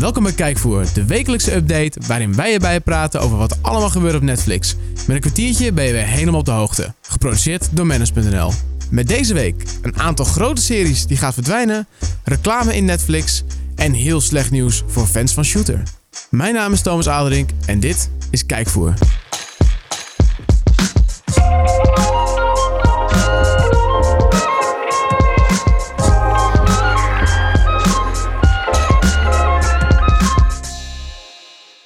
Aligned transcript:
Welkom 0.00 0.22
bij 0.22 0.32
Kijkvoer, 0.32 0.84
de 0.94 1.04
wekelijkse 1.04 1.54
update 1.54 2.00
waarin 2.06 2.34
wij 2.34 2.52
erbij 2.52 2.80
praten 2.80 3.20
over 3.20 3.36
wat 3.36 3.58
allemaal 3.62 3.90
gebeurt 3.90 4.14
op 4.14 4.22
Netflix. 4.22 4.76
Met 5.06 5.16
een 5.16 5.20
kwartiertje 5.20 5.72
ben 5.72 5.84
je 5.84 5.92
weer 5.92 6.06
helemaal 6.06 6.40
op 6.40 6.44
de 6.44 6.50
hoogte. 6.50 6.94
Geproduceerd 7.02 7.68
door 7.72 7.86
Manus.nl. 7.86 8.52
Met 8.90 9.08
deze 9.08 9.34
week 9.34 9.64
een 9.82 9.98
aantal 9.98 10.24
grote 10.24 10.62
series 10.62 11.06
die 11.06 11.16
gaan 11.16 11.32
verdwijnen, 11.32 11.86
reclame 12.24 12.76
in 12.76 12.84
Netflix 12.84 13.42
en 13.74 13.92
heel 13.92 14.20
slecht 14.20 14.50
nieuws 14.50 14.82
voor 14.86 15.06
fans 15.06 15.32
van 15.32 15.44
Shooter. 15.44 15.82
Mijn 16.30 16.54
naam 16.54 16.72
is 16.72 16.82
Thomas 16.82 17.08
Aderink 17.08 17.50
en 17.66 17.80
dit 17.80 18.10
is 18.30 18.46
Kijkvoer. 18.46 18.94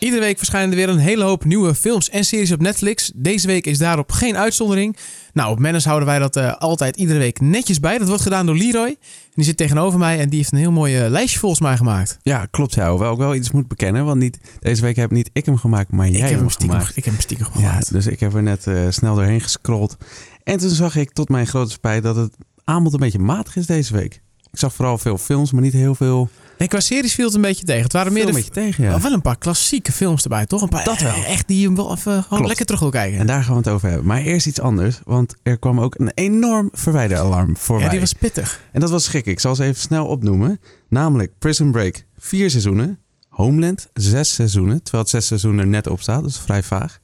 Iedere 0.05 0.23
week 0.23 0.37
verschijnen 0.37 0.71
er 0.71 0.77
weer 0.77 0.89
een 0.89 0.99
hele 0.99 1.25
hoop 1.25 1.45
nieuwe 1.45 1.75
films 1.75 2.11
en 2.11 2.25
series 2.25 2.53
op 2.53 2.61
Netflix. 2.61 3.13
Deze 3.15 3.47
week 3.47 3.67
is 3.67 3.79
daarop 3.79 4.13
geen 4.13 4.37
uitzondering. 4.37 4.97
Nou, 5.33 5.51
op 5.51 5.59
Manus 5.59 5.85
houden 5.85 6.09
wij 6.09 6.19
dat 6.19 6.37
uh, 6.37 6.57
altijd 6.57 6.97
iedere 6.97 7.19
week 7.19 7.41
netjes 7.41 7.81
bij. 7.81 7.99
Dat 7.99 8.09
wordt 8.09 8.23
gedaan 8.23 8.47
door 8.47 8.57
Leroy. 8.57 8.87
En 8.89 8.97
die 9.35 9.45
zit 9.45 9.57
tegenover 9.57 9.99
mij 9.99 10.19
en 10.19 10.29
die 10.29 10.39
heeft 10.39 10.53
een 10.53 10.59
heel 10.59 10.73
mooi 10.73 11.05
uh, 11.05 11.11
lijstje 11.11 11.39
volgens 11.39 11.61
mij 11.61 11.77
gemaakt. 11.77 12.19
Ja, 12.23 12.47
klopt. 12.51 12.75
Ja, 12.75 12.91
hoewel 12.91 13.13
ik 13.13 13.19
wel 13.19 13.35
iets 13.35 13.51
moet 13.51 13.69
bekennen. 13.69 14.05
Want 14.05 14.21
niet, 14.21 14.39
deze 14.61 14.83
week 14.83 14.97
heb 14.97 15.11
niet 15.11 15.31
ik 15.33 15.47
hem 15.47 15.57
gemaakt, 15.57 15.93
maar 15.93 16.09
jij 16.09 16.15
ik 16.15 16.21
heb 16.21 16.31
hem 16.31 16.41
hem 16.41 16.51
stiekem, 16.51 16.77
gemaakt. 16.77 16.97
Ik 16.97 17.05
heb 17.05 17.15
hem 17.15 17.23
stiekem 17.23 17.47
gemaakt. 17.47 17.89
Ja, 17.89 17.93
dus 17.93 18.07
ik 18.07 18.21
heb 18.21 18.35
er 18.35 18.43
net 18.43 18.67
uh, 18.67 18.81
snel 18.89 19.15
doorheen 19.15 19.41
gescrolld. 19.41 19.97
En 20.43 20.59
toen 20.59 20.71
zag 20.71 20.97
ik 20.97 21.13
tot 21.13 21.29
mijn 21.29 21.47
grote 21.47 21.71
spijt 21.71 22.03
dat 22.03 22.17
het 22.17 22.37
aanbod 22.65 22.93
een 22.93 23.01
beetje 23.01 23.19
matig 23.19 23.57
is 23.57 23.67
deze 23.67 23.93
week. 23.93 24.23
Ik 24.51 24.59
zag 24.59 24.75
vooral 24.75 24.99
veel 24.99 25.19
films, 25.19 25.53
maar 25.53 25.63
niet 25.63 25.73
heel 25.73 25.95
veel... 25.95 26.29
Nee, 26.65 26.73
qua 26.73 26.83
series 26.83 27.15
viel 27.15 27.27
het 27.27 27.35
een 27.35 27.41
beetje 27.41 27.65
tegen. 27.65 27.83
Het 27.83 27.93
waren 27.93 28.13
meer 28.13 28.29
een 28.29 28.35
beetje 28.35 28.51
tegen, 28.51 28.85
ja. 28.85 29.01
wel 29.01 29.13
een 29.13 29.21
paar 29.21 29.39
klassieke 29.39 29.93
films 29.93 30.23
erbij, 30.23 30.47
toch? 30.47 30.63
Een 30.63 30.69
paar 30.69 30.85
Dat 30.85 31.01
wel. 31.01 31.25
echt 31.25 31.49
die 31.49 31.61
je 31.61 31.73
wel 31.73 31.93
even 31.93 32.23
gewoon 32.23 32.47
lekker 32.47 32.67
terug 32.67 32.81
wil 32.81 32.91
kijken. 32.91 33.19
En 33.19 33.27
daar 33.27 33.43
gaan 33.43 33.53
we 33.53 33.59
het 33.59 33.69
over 33.69 33.89
hebben. 33.89 34.07
Maar 34.07 34.21
eerst 34.21 34.47
iets 34.47 34.61
anders, 34.61 35.01
want 35.05 35.35
er 35.43 35.59
kwam 35.59 35.81
ook 35.81 35.95
een 35.99 36.11
enorm 36.15 36.69
verwijderalarm 36.73 37.57
voorbij. 37.57 37.85
ja, 37.85 37.91
die 37.91 38.01
was 38.01 38.13
pittig. 38.13 38.61
En 38.73 38.81
dat 38.81 38.91
was 38.91 39.05
schrik. 39.05 39.27
Ik 39.27 39.41
zal 39.41 39.55
ze 39.55 39.65
even 39.65 39.81
snel 39.81 40.07
opnoemen. 40.07 40.61
Namelijk 40.89 41.33
Prison 41.39 41.71
Break, 41.71 42.05
vier 42.19 42.51
seizoenen. 42.51 42.99
Homeland, 43.29 43.89
zes 43.93 44.35
seizoenen. 44.35 44.83
Terwijl 44.83 45.03
het 45.03 45.13
zes 45.13 45.27
seizoenen 45.27 45.61
er 45.61 45.71
net 45.71 45.87
op 45.87 46.01
staat, 46.01 46.23
dus 46.23 46.39
vrij 46.39 46.63
vaag. 46.63 46.99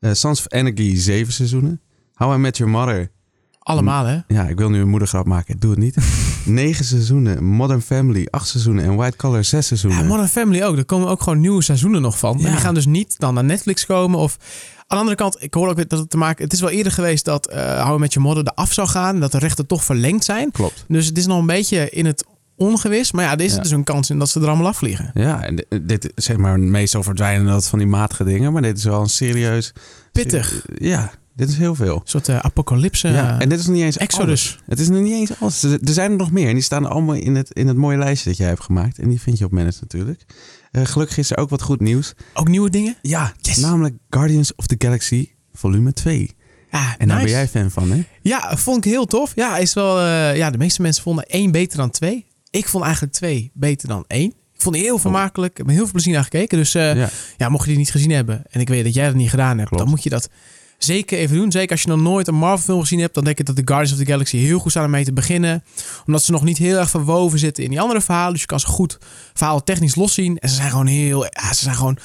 Eh 0.00 0.12
Sons 0.12 0.38
of 0.38 0.48
Anarchy, 0.48 0.96
zeven 0.96 1.32
seizoenen. 1.32 1.80
How 2.14 2.34
I 2.34 2.36
Met 2.36 2.56
Your 2.56 2.72
Mother. 2.72 3.10
Allemaal, 3.58 4.04
hè? 4.04 4.18
Ja, 4.26 4.48
ik 4.48 4.58
wil 4.58 4.70
nu 4.70 4.80
een 4.80 4.88
moedergrap 4.88 5.26
maken. 5.26 5.58
Doe 5.58 5.70
het 5.70 5.80
niet. 5.80 5.96
Negen 6.48 6.84
seizoenen. 6.84 7.44
Modern 7.44 7.82
Family, 7.82 8.26
acht 8.30 8.48
seizoenen. 8.48 8.84
En 8.84 8.96
White 8.96 9.16
Collar, 9.16 9.44
zes 9.44 9.66
seizoenen. 9.66 9.98
Ja, 10.00 10.04
Modern 10.06 10.28
Family 10.28 10.62
ook. 10.62 10.76
Er 10.76 10.84
komen 10.84 11.08
ook 11.08 11.22
gewoon 11.22 11.40
nieuwe 11.40 11.62
seizoenen 11.62 12.02
nog 12.02 12.18
van. 12.18 12.38
Ja. 12.38 12.48
die 12.50 12.56
gaan 12.56 12.74
dus 12.74 12.86
niet 12.86 13.14
dan 13.18 13.34
naar 13.34 13.44
Netflix 13.44 13.86
komen. 13.86 14.18
Of 14.18 14.36
aan 14.76 14.84
de 14.88 14.94
andere 14.96 15.16
kant, 15.16 15.36
ik 15.42 15.54
hoor 15.54 15.68
ook 15.68 15.88
dat 15.88 15.98
het 15.98 16.10
te 16.10 16.16
maken... 16.16 16.44
Het 16.44 16.52
is 16.52 16.60
wel 16.60 16.70
eerder 16.70 16.92
geweest 16.92 17.24
dat 17.24 17.52
uh, 17.52 17.86
How 17.86 17.98
Met 17.98 18.12
Your 18.12 18.28
Mother 18.28 18.52
eraf 18.54 18.72
zou 18.72 18.88
gaan. 18.88 19.20
Dat 19.20 19.32
de 19.32 19.38
rechten 19.38 19.66
toch 19.66 19.84
verlengd 19.84 20.24
zijn. 20.24 20.50
Klopt. 20.50 20.84
Dus 20.88 21.06
het 21.06 21.18
is 21.18 21.26
nog 21.26 21.38
een 21.40 21.46
beetje 21.46 21.90
in 21.90 22.06
het 22.06 22.24
ongewis. 22.56 23.12
Maar 23.12 23.24
ja, 23.24 23.32
er 23.32 23.40
is 23.40 23.54
Ja. 23.54 23.60
dus 23.62 23.70
een 23.70 23.84
kans 23.84 24.10
in 24.10 24.18
dat 24.18 24.28
ze 24.28 24.40
er 24.40 24.46
allemaal 24.48 24.66
afvliegen. 24.66 25.10
Ja, 25.14 25.42
en 25.42 25.56
di- 25.56 25.64
dit 25.82 26.12
zeg 26.14 26.36
maar 26.36 26.60
meestal 26.60 27.02
verdwijnen 27.02 27.46
dat 27.46 27.68
van 27.68 27.78
die 27.78 27.88
matige 27.88 28.24
dingen. 28.24 28.52
Maar 28.52 28.62
dit 28.62 28.78
is 28.78 28.84
wel 28.84 29.00
een 29.00 29.08
serieus... 29.08 29.72
Pittig. 30.12 30.64
Ja, 30.78 31.10
dit 31.38 31.48
is 31.48 31.56
heel 31.56 31.74
veel. 31.74 31.94
Een 31.94 32.00
soort 32.04 32.28
uh, 32.28 32.38
apocalypse. 32.38 33.08
ja, 33.08 33.40
en 33.40 33.48
dit 33.48 33.58
is 33.58 33.66
niet 33.66 33.82
eens 33.82 33.96
Exodus. 33.96 34.26
alles. 34.26 34.58
Het 34.66 34.78
is 34.80 34.88
nog 34.88 35.00
niet 35.02 35.12
eens 35.12 35.30
alles. 35.40 35.62
Er 35.62 35.78
zijn 35.82 36.10
er 36.10 36.16
nog 36.16 36.30
meer. 36.30 36.48
En 36.48 36.54
die 36.54 36.62
staan 36.62 36.86
allemaal 36.86 37.14
in 37.14 37.34
het, 37.34 37.50
in 37.52 37.66
het 37.66 37.76
mooie 37.76 37.98
lijstje 37.98 38.28
dat 38.28 38.38
jij 38.38 38.48
hebt 38.48 38.62
gemaakt. 38.62 38.98
En 38.98 39.08
die 39.08 39.20
vind 39.20 39.38
je 39.38 39.44
op 39.44 39.50
Manage 39.52 39.78
natuurlijk. 39.80 40.24
Eh, 40.70 40.84
gelukkig 40.84 41.18
is 41.18 41.30
er 41.30 41.36
ook 41.38 41.50
wat 41.50 41.62
goed 41.62 41.80
nieuws. 41.80 42.12
Ook 42.34 42.48
nieuwe 42.48 42.70
dingen? 42.70 42.96
Ja, 43.02 43.32
Yes. 43.40 43.56
namelijk 43.56 43.94
Guardians 44.10 44.54
of 44.54 44.66
the 44.66 44.74
Galaxy 44.78 45.28
volume 45.52 45.92
2. 45.92 46.36
Ja, 46.70 46.94
En 46.98 47.08
daar 47.08 47.16
nice. 47.16 47.28
ben 47.28 47.36
jij 47.38 47.48
fan 47.48 47.70
van, 47.70 47.90
hè? 47.90 48.04
Ja, 48.22 48.56
vond 48.56 48.84
ik 48.84 48.90
heel 48.92 49.06
tof. 49.06 49.32
Ja, 49.34 49.56
is 49.56 49.74
wel, 49.74 49.98
eh, 49.98 50.36
ja, 50.36 50.50
de 50.50 50.58
meeste 50.58 50.82
mensen 50.82 51.02
vonden 51.02 51.24
één 51.26 51.50
beter 51.50 51.76
dan 51.78 51.90
twee. 51.90 52.26
Ik 52.50 52.68
vond 52.68 52.84
eigenlijk 52.84 53.12
twee 53.12 53.50
beter 53.54 53.88
dan 53.88 54.04
één. 54.06 54.28
Ik 54.54 54.64
vond 54.64 54.74
die 54.74 54.84
heel 54.84 54.98
vermakelijk. 54.98 55.50
Ik 55.52 55.58
heb 55.58 55.66
heel 55.68 55.76
veel 55.82 55.92
plezier 55.92 56.12
naar 56.14 56.22
gekeken. 56.22 56.58
Dus 56.58 56.74
eh, 56.74 56.96
ja. 56.96 57.08
ja. 57.36 57.48
mocht 57.48 57.64
je 57.64 57.70
die 57.70 57.78
niet 57.78 57.90
gezien 57.90 58.10
hebben 58.10 58.42
en 58.50 58.60
ik 58.60 58.68
weet 58.68 58.84
dat 58.84 58.94
jij 58.94 59.06
dat 59.06 59.14
niet 59.14 59.30
gedaan 59.30 59.56
hebt, 59.56 59.68
Klopt. 59.68 59.82
dan 59.82 59.92
moet 59.92 60.02
je 60.02 60.10
dat 60.10 60.28
zeker 60.78 61.18
even 61.18 61.36
doen. 61.36 61.52
Zeker 61.52 61.70
als 61.70 61.82
je 61.82 61.88
nog 61.88 62.00
nooit 62.00 62.28
een 62.28 62.34
Marvel 62.34 62.64
film 62.64 62.80
gezien 62.80 63.00
hebt, 63.00 63.14
dan 63.14 63.24
denk 63.24 63.38
ik 63.38 63.46
dat 63.46 63.56
de 63.56 63.62
Guardians 63.64 63.92
of 63.92 63.98
the 63.98 64.10
Galaxy 64.10 64.36
heel 64.36 64.58
goed 64.58 64.70
staan 64.70 64.84
om 64.84 64.90
mee 64.90 65.04
te 65.04 65.12
beginnen. 65.12 65.64
Omdat 66.06 66.22
ze 66.22 66.32
nog 66.32 66.44
niet 66.44 66.58
heel 66.58 66.78
erg 66.78 66.90
verwoven 66.90 67.38
zitten 67.38 67.64
in 67.64 67.70
die 67.70 67.80
andere 67.80 68.00
verhalen. 68.00 68.32
Dus 68.32 68.40
je 68.40 68.46
kan 68.46 68.60
ze 68.60 68.66
goed 68.66 68.98
verhaal 69.34 69.64
technisch 69.64 69.94
loszien. 69.94 70.38
En 70.38 70.48
ze 70.48 70.54
zijn 70.54 70.70
gewoon 70.70 70.86
heel, 70.86 71.24
ja, 71.24 71.52
ze 71.52 71.62
zijn 71.62 71.74
gewoon 71.74 71.98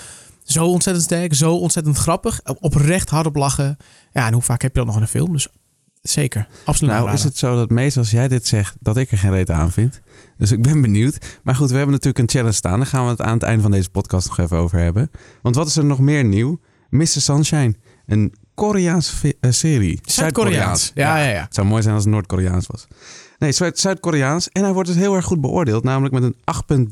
zo 0.44 0.66
ontzettend 0.66 1.06
sterk, 1.06 1.34
zo 1.34 1.56
ontzettend 1.56 1.98
grappig. 1.98 2.42
Oprecht 2.60 3.10
hard 3.10 3.26
op 3.26 3.36
lachen. 3.36 3.78
Ja, 4.12 4.28
en 4.28 4.34
hoe 4.34 4.42
vaak 4.42 4.62
heb 4.62 4.72
je 4.72 4.78
dat 4.78 4.88
nog 4.88 4.96
in 4.96 5.02
een 5.02 5.08
film? 5.08 5.32
Dus 5.32 5.48
zeker, 6.02 6.48
absoluut. 6.66 6.94
Nou, 6.94 7.12
is 7.12 7.24
het 7.24 7.38
zo 7.38 7.56
dat 7.56 7.70
meestal 7.70 8.02
als 8.02 8.12
jij 8.12 8.28
dit 8.28 8.48
zegt, 8.48 8.76
dat 8.80 8.98
ik 8.98 9.12
er 9.12 9.18
geen 9.18 9.32
reet 9.32 9.50
aan 9.50 9.72
vind. 9.72 10.02
Dus 10.38 10.52
ik 10.52 10.62
ben 10.62 10.82
benieuwd. 10.82 11.40
Maar 11.44 11.56
goed, 11.56 11.70
we 11.70 11.76
hebben 11.76 11.94
natuurlijk 11.94 12.20
een 12.20 12.30
challenge 12.30 12.56
staan. 12.56 12.78
Daar 12.78 12.88
gaan 12.88 13.04
we 13.04 13.10
het 13.10 13.22
aan 13.22 13.34
het 13.34 13.44
einde 13.44 13.62
van 13.62 13.72
deze 13.72 13.90
podcast 13.90 14.28
nog 14.28 14.38
even 14.38 14.58
over 14.58 14.80
hebben. 14.80 15.12
Want 15.42 15.56
wat 15.56 15.68
is 15.68 15.76
er 15.76 15.86
nog 15.86 16.00
meer 16.00 16.24
nieuw? 16.24 16.60
Mr. 16.90 17.06
Sunshine. 17.08 17.76
Een 18.06 18.34
Koreaanse 18.54 19.36
eh, 19.40 19.52
serie. 19.52 20.00
Zuid-Koreaans. 20.06 20.92
Ja, 20.96 21.18
ja, 21.18 21.30
ja. 21.30 21.42
Het 21.42 21.54
zou 21.56 21.68
mooi 21.68 21.82
zijn 21.82 21.96
als 21.96 22.04
het 22.04 22.14
Noord-Koreaans 22.14 22.68
was. 22.68 22.88
Nee, 23.40 23.52
Zuid- 23.52 23.80
Zuid-Koreaans. 23.80 24.50
En 24.50 24.64
hij 24.64 24.74
wordt 24.74 24.90
dus 24.90 24.98
heel 24.98 25.16
erg 25.16 25.26
goed 25.26 25.42
beoordeeld. 25.42 25.84
Namelijk 25.84 26.14
met 26.14 26.24
een 26.24 26.36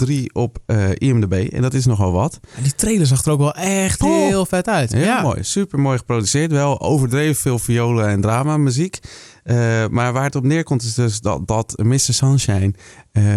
8,3 0.08 0.26
op 0.34 0.58
eh, 0.66 0.90
IMDb. 0.98 1.34
En 1.54 1.62
dat 1.62 1.74
is 1.74 1.86
nogal 1.86 2.12
wat. 2.12 2.40
En 2.56 2.64
die 2.64 2.76
trailer 2.76 3.06
zag 3.08 3.26
er 3.26 3.32
ook 3.32 3.40
wel 3.40 3.54
echt 3.54 4.02
Oh. 4.02 4.10
heel 4.28 4.46
vet 4.46 4.68
uit. 4.68 4.92
Heel 4.92 5.04
ja. 5.04 5.22
mooi. 5.22 5.44
Super 5.44 5.80
mooi 5.80 5.98
geproduceerd. 5.98 6.52
Wel 6.52 6.82
overdreven 6.82 7.36
veel 7.42 7.60
violen 7.60 8.08
en 8.08 8.22
drama 8.22 8.58
muziek. 8.58 9.00
Eh, 9.44 9.56
maar 9.90 10.14
waar 10.14 10.24
het 10.24 10.36
op 10.36 10.44
neerkomt 10.44 10.84
is 10.84 10.94
dus 10.94 11.20
dat, 11.22 11.48
dat 11.48 11.74
Mr. 11.84 12.00
Sunshine, 12.00 12.74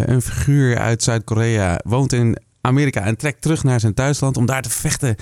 een 0.06 0.22
figuur 0.22 0.78
uit 0.78 1.02
Zuid-Korea, 1.02 1.80
woont 1.84 2.12
in 2.12 2.36
Amerika 2.60 3.00
en 3.04 3.16
trekt 3.16 3.42
terug 3.42 3.64
naar 3.64 3.80
zijn 3.80 3.94
thuisland 3.94 4.36
om 4.36 4.46
daar 4.46 4.62
te 4.62 4.70
vechten 4.70 5.16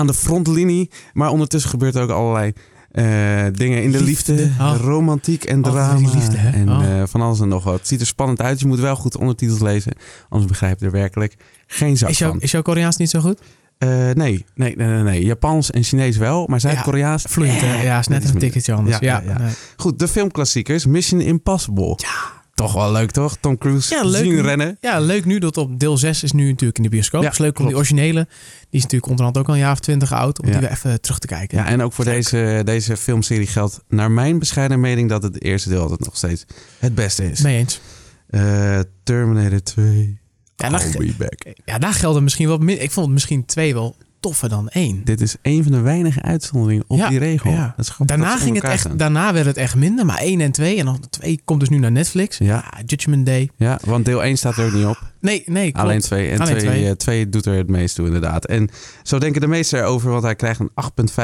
aan 0.00 0.06
de 0.06 0.14
frontlinie. 0.14 0.90
Maar 1.12 1.30
ondertussen 1.30 1.70
gebeurt 1.70 1.94
er 1.94 2.02
ook 2.02 2.10
allerlei 2.10 2.52
eh, 2.90 3.04
dingen 3.52 3.82
in 3.82 3.90
de 3.92 4.02
liefde, 4.02 4.32
Liefde. 4.34 4.52
Oh. 4.62 4.74
romantiek 4.80 5.44
en 5.44 5.62
Altijd 5.64 5.84
drama. 5.84 6.14
liefde? 6.14 6.36
En 6.36 6.68
Oh. 6.70 6.84
eh, 7.00 7.02
van 7.06 7.20
alles 7.20 7.40
en 7.40 7.48
nog 7.48 7.64
wat. 7.64 7.78
Het 7.78 7.88
ziet 7.88 8.00
er 8.00 8.06
spannend 8.06 8.40
uit. 8.40 8.60
Je 8.60 8.66
moet 8.66 8.80
wel 8.80 8.96
goed 8.96 9.16
ondertitels 9.16 9.60
lezen, 9.60 9.92
anders 10.28 10.50
begrijp 10.50 10.78
je 10.80 10.86
er 10.86 10.92
werkelijk 10.92 11.36
geen 11.66 11.96
zak 11.96 12.08
Is, 12.08 12.18
jouw, 12.18 12.30
van. 12.30 12.40
is 12.40 12.50
jouw 12.50 12.62
Koreaans 12.62 12.96
niet 12.96 13.10
zo 13.10 13.20
goed? 13.20 13.40
Eh, 13.78 13.88
nee, 13.88 14.14
nee, 14.14 14.44
nee, 14.54 14.76
nee, 14.76 15.02
nee. 15.02 15.24
Japans 15.24 15.70
en 15.70 15.82
Chinees 15.82 16.16
wel, 16.16 16.46
maar 16.46 16.60
Zuid-Koreaans... 16.60 17.24
Vloeiend, 17.28 17.60
hè? 17.60 17.82
Ja, 17.82 17.98
is 17.98 18.06
net 18.06 18.28
een 18.28 18.38
ticketje 18.38 18.72
anders. 18.72 18.98
Ja, 18.98 19.22
Ja, 19.24 19.32
ja, 19.32 19.44
ja. 19.46 19.50
Goed, 19.76 19.98
de 19.98 20.08
filmklassiekers. 20.08 20.86
Mission 20.86 21.20
Impossible. 21.20 21.96
Ja. 21.96 22.39
Toch 22.60 22.72
wel 22.72 22.92
leuk, 22.92 23.10
toch? 23.10 23.36
Tom 23.40 23.58
Cruise 23.58 23.94
Ja, 23.94 24.02
leuk. 24.04 24.24
zien 24.24 24.42
rennen. 24.42 24.76
Ja, 24.80 25.00
leuk 25.00 25.24
nu 25.24 25.38
dat 25.38 25.56
op 25.56 25.78
deel 25.80 25.96
6 25.96 26.22
is 26.22 26.32
nu 26.32 26.48
natuurlijk 26.48 26.76
in 26.76 26.82
de 26.82 26.88
bioscoop. 26.88 27.22
Ja, 27.22 27.30
is 27.30 27.38
leuk 27.38 27.58
om 27.58 27.66
die 27.66 27.76
originele, 27.76 28.26
die 28.60 28.66
is 28.70 28.82
natuurlijk 28.82 29.10
onderhand 29.10 29.38
ook 29.38 29.46
al 29.48 29.54
een 29.54 29.60
jaar 29.60 29.72
of 29.72 29.80
twintig 29.80 30.12
oud, 30.12 30.40
om 30.40 30.46
Ja. 30.46 30.52
die 30.52 30.60
weer 30.60 30.70
even 30.70 31.00
terug 31.00 31.18
te 31.18 31.26
kijken. 31.26 31.58
Ja, 31.58 31.66
en 31.66 31.82
ook 31.82 31.92
voor 31.92 32.04
Leuk. 32.04 32.14
deze, 32.14 32.62
deze 32.64 32.96
filmserie 32.96 33.46
geldt 33.46 33.80
naar 33.88 34.10
mijn 34.10 34.38
bescheiden 34.38 34.80
mening 34.80 35.08
dat 35.08 35.22
het 35.22 35.42
eerste 35.42 35.68
deel 35.68 35.80
altijd 35.80 36.00
nog 36.00 36.16
steeds 36.16 36.44
het 36.78 36.94
beste 36.94 37.30
is. 37.30 37.40
Mee 37.40 37.56
eens. 37.58 37.80
Eh, 38.26 38.78
Terminator 39.02 39.62
2. 39.62 40.18
Ja, 40.56 40.70
be 40.98 41.14
back. 41.18 41.46
Ja, 41.64 41.78
daar 41.78 41.94
gelden 41.94 42.22
misschien 42.22 42.48
wat 42.48 42.60
meer. 42.60 42.80
Ik 42.80 42.90
vond 42.90 43.04
het 43.06 43.14
misschien 43.14 43.44
twee 43.44 43.74
wel 43.74 43.96
toffer 44.20 44.48
dan 44.48 44.68
één. 44.68 45.04
Dit 45.04 45.20
is 45.20 45.36
een 45.42 45.62
van 45.62 45.72
de 45.72 45.80
weinige 45.80 46.22
uitzonderingen 46.22 46.84
op 46.86 46.98
Ja, 46.98 47.08
die 47.08 47.18
regel. 47.18 47.50
ja. 47.50 47.74
Dat 47.76 47.86
is 47.86 47.92
grappig 47.92 48.16
Daarna, 48.16 48.36
ging 48.36 48.48
in 48.48 48.54
het 48.54 48.64
echt, 48.64 48.98
daarna 48.98 49.32
werd 49.32 49.46
het 49.46 49.56
echt 49.56 49.74
minder, 49.74 50.06
maar 50.06 50.18
één 50.18 50.40
en 50.40 50.52
twee. 50.52 50.78
En 50.78 50.84
dan 50.84 51.00
twee 51.10 51.40
komt 51.44 51.60
dus 51.60 51.68
nu 51.68 51.78
naar 51.78 51.92
Netflix. 51.92 52.38
Ja. 52.38 52.56
Ah, 52.70 52.80
Judgment 52.86 53.26
Day. 53.26 53.50
Ja, 53.56 53.78
want 53.84 54.04
deel 54.04 54.24
1 54.24 54.36
staat 54.36 54.56
er 54.56 54.64
ook 54.66 54.72
niet 54.72 54.84
op. 54.86 54.98
Nee, 55.20 55.42
nee, 55.46 55.70
klopt. 55.72 55.86
Alleen 55.86 56.00
2. 56.00 56.30
En 56.30 56.38
Alleen 56.40 56.58
2 56.58 56.68
twee. 56.70 56.86
eh, 56.86 56.92
twee 56.92 57.28
doet 57.28 57.46
er 57.46 57.56
het 57.56 57.68
meest 57.68 57.94
toe, 57.94 58.06
inderdaad. 58.06 58.46
En 58.46 58.68
zo 59.02 59.18
denken 59.18 59.40
de 59.40 59.46
meesten 59.46 59.78
erover, 59.78 60.10
want 60.10 60.22
hij 60.22 60.34
krijgt 60.36 60.60
een 60.60 60.70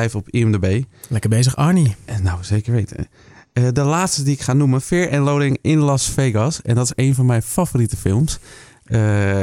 8,5 0.09 0.15
op 0.15 0.29
IMDb. 0.31 0.83
Lekker 1.09 1.31
bezig, 1.31 1.57
Arnie. 1.57 1.95
En 2.05 2.23
nou, 2.23 2.39
zeker 2.45 2.73
weten. 2.73 3.09
Eh, 3.53 3.65
de 3.73 3.83
laatste 3.83 4.23
die 4.23 4.33
ik 4.35 4.41
ga 4.41 4.53
noemen, 4.53 4.81
Fear 4.81 5.11
and 5.11 5.25
Loading 5.25 5.59
in 5.63 5.79
Las 5.79 6.11
Vegas. 6.11 6.63
En 6.63 6.75
dat 6.75 6.85
is 6.85 6.93
een 7.05 7.15
van 7.15 7.27
mijn 7.27 7.43
favoriete 7.43 7.97
films. 7.97 8.39
Eh, 8.85 9.43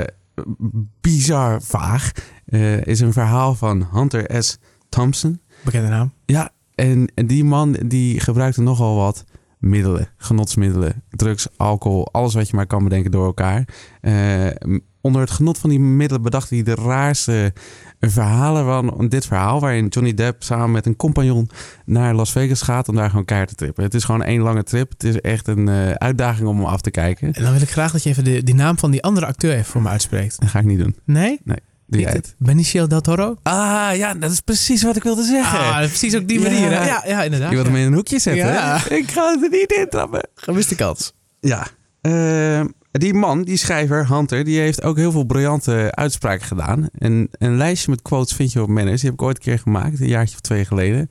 bizar 1.01 1.61
vaag. 1.61 2.11
Eh, 2.45 2.85
is 2.85 2.99
een 2.99 3.13
verhaal 3.13 3.55
van 3.55 3.87
Hunter 3.91 4.43
S. 4.43 4.57
Thompson. 4.89 5.41
Bekende 5.63 5.89
naam. 5.89 6.13
Ja, 6.25 6.49
en, 6.75 7.11
en 7.15 7.27
die 7.27 7.43
man 7.43 7.71
die 7.85 8.19
gebruikte 8.19 8.61
nogal 8.61 8.95
wat 8.95 9.23
middelen, 9.57 10.07
genotsmiddelen, 10.17 11.03
drugs, 11.09 11.47
alcohol, 11.57 12.11
alles 12.11 12.33
wat 12.33 12.49
je 12.49 12.55
maar 12.55 12.67
kan 12.67 12.83
bedenken 12.83 13.11
door 13.11 13.25
elkaar. 13.25 13.67
M- 14.01 14.79
onder 15.03 15.21
het 15.21 15.31
genot 15.31 15.57
van 15.57 15.69
die 15.69 15.79
middelen 15.79 16.23
bedacht 16.23 16.49
hij 16.49 16.63
de 16.63 16.75
raarste 16.75 17.53
verhalen 17.99 18.65
van 18.65 19.07
dit 19.09 19.25
verhaal. 19.25 19.59
Waarin 19.59 19.87
Johnny 19.87 20.13
Depp 20.13 20.43
samen 20.43 20.71
met 20.71 20.85
een 20.85 20.95
compagnon 20.95 21.49
naar 21.85 22.13
Las 22.13 22.31
Vegas 22.31 22.61
gaat 22.61 22.87
om 22.89 22.95
daar 22.95 23.09
gewoon 23.09 23.25
keihard 23.25 23.49
te 23.51 23.55
trippen. 23.57 23.83
Het 23.83 23.93
is 23.93 24.03
gewoon 24.03 24.23
één 24.23 24.41
lange 24.41 24.63
trip. 24.63 24.91
Het 24.91 25.03
is 25.03 25.21
echt 25.21 25.47
een 25.47 25.67
eh, 25.69 25.91
uitdaging 25.91 26.47
om 26.47 26.57
hem 26.57 26.65
af 26.65 26.81
te 26.81 26.91
kijken. 26.91 27.33
En 27.33 27.43
dan 27.43 27.51
wil 27.53 27.61
ik 27.61 27.69
graag 27.71 27.91
dat 27.91 28.03
je 28.03 28.09
even 28.09 28.23
de, 28.23 28.43
die 28.43 28.55
naam 28.55 28.77
van 28.79 28.91
die 28.91 29.03
andere 29.03 29.25
acteur 29.25 29.51
even 29.53 29.65
voor 29.65 29.81
me 29.81 29.89
uitspreekt. 29.89 30.39
Dat 30.39 30.49
ga 30.49 30.59
ik 30.59 30.65
niet 30.65 30.79
doen. 30.79 30.95
Nee? 31.05 31.39
Doe 31.87 32.01
het? 32.07 32.35
Benicio 32.37 32.87
del 32.87 33.01
Toro? 33.01 33.35
Ah, 33.43 33.89
ja, 33.95 34.13
dat 34.13 34.31
is 34.31 34.39
precies 34.39 34.83
wat 34.83 34.95
ik 34.95 35.03
wilde 35.03 35.23
zeggen. 35.23 35.59
Ah, 35.59 35.77
precies 35.77 36.15
op 36.15 36.27
die 36.27 36.39
Ja. 36.39 36.49
manier. 36.49 36.71
hè? 36.71 36.85
Ja, 36.85 37.03
ja 37.07 37.23
inderdaad. 37.23 37.49
je 37.49 37.55
wilt 37.55 37.67
hem 37.67 37.75
in 37.75 37.85
een 37.85 37.93
hoekje 37.93 38.19
zetten. 38.19 38.45
Ja. 38.47 38.77
hè? 38.83 38.95
Ik 38.95 39.11
ga 39.11 39.31
het 39.31 39.43
er 39.43 39.49
niet 39.49 39.71
in 39.71 39.87
trappen. 39.89 40.27
Gemiste 40.35 40.75
kans. 40.75 41.13
Ja. 41.39 41.67
Eh, 42.01 42.61
die 42.99 43.13
man, 43.13 43.43
die 43.43 43.57
schrijver, 43.57 44.07
Hunter, 44.07 44.43
die 44.43 44.59
heeft 44.59 44.83
ook 44.83 44.97
heel 44.97 45.11
veel 45.11 45.23
briljante 45.23 45.87
uitspraken 45.91 46.45
gedaan. 46.47 46.87
En 46.97 47.29
een 47.31 47.57
lijstje 47.57 47.89
met 47.89 48.01
quotes 48.01 48.35
vind 48.35 48.51
je 48.51 48.61
op 48.61 48.67
Manners. 48.67 49.01
Die 49.01 49.09
heb 49.09 49.19
ik 49.19 49.25
ooit 49.25 49.35
een 49.37 49.43
keer 49.43 49.59
gemaakt, 49.59 49.99
een 49.99 50.07
jaartje 50.07 50.35
of 50.35 50.41
twee 50.41 50.65
geleden. 50.65 51.09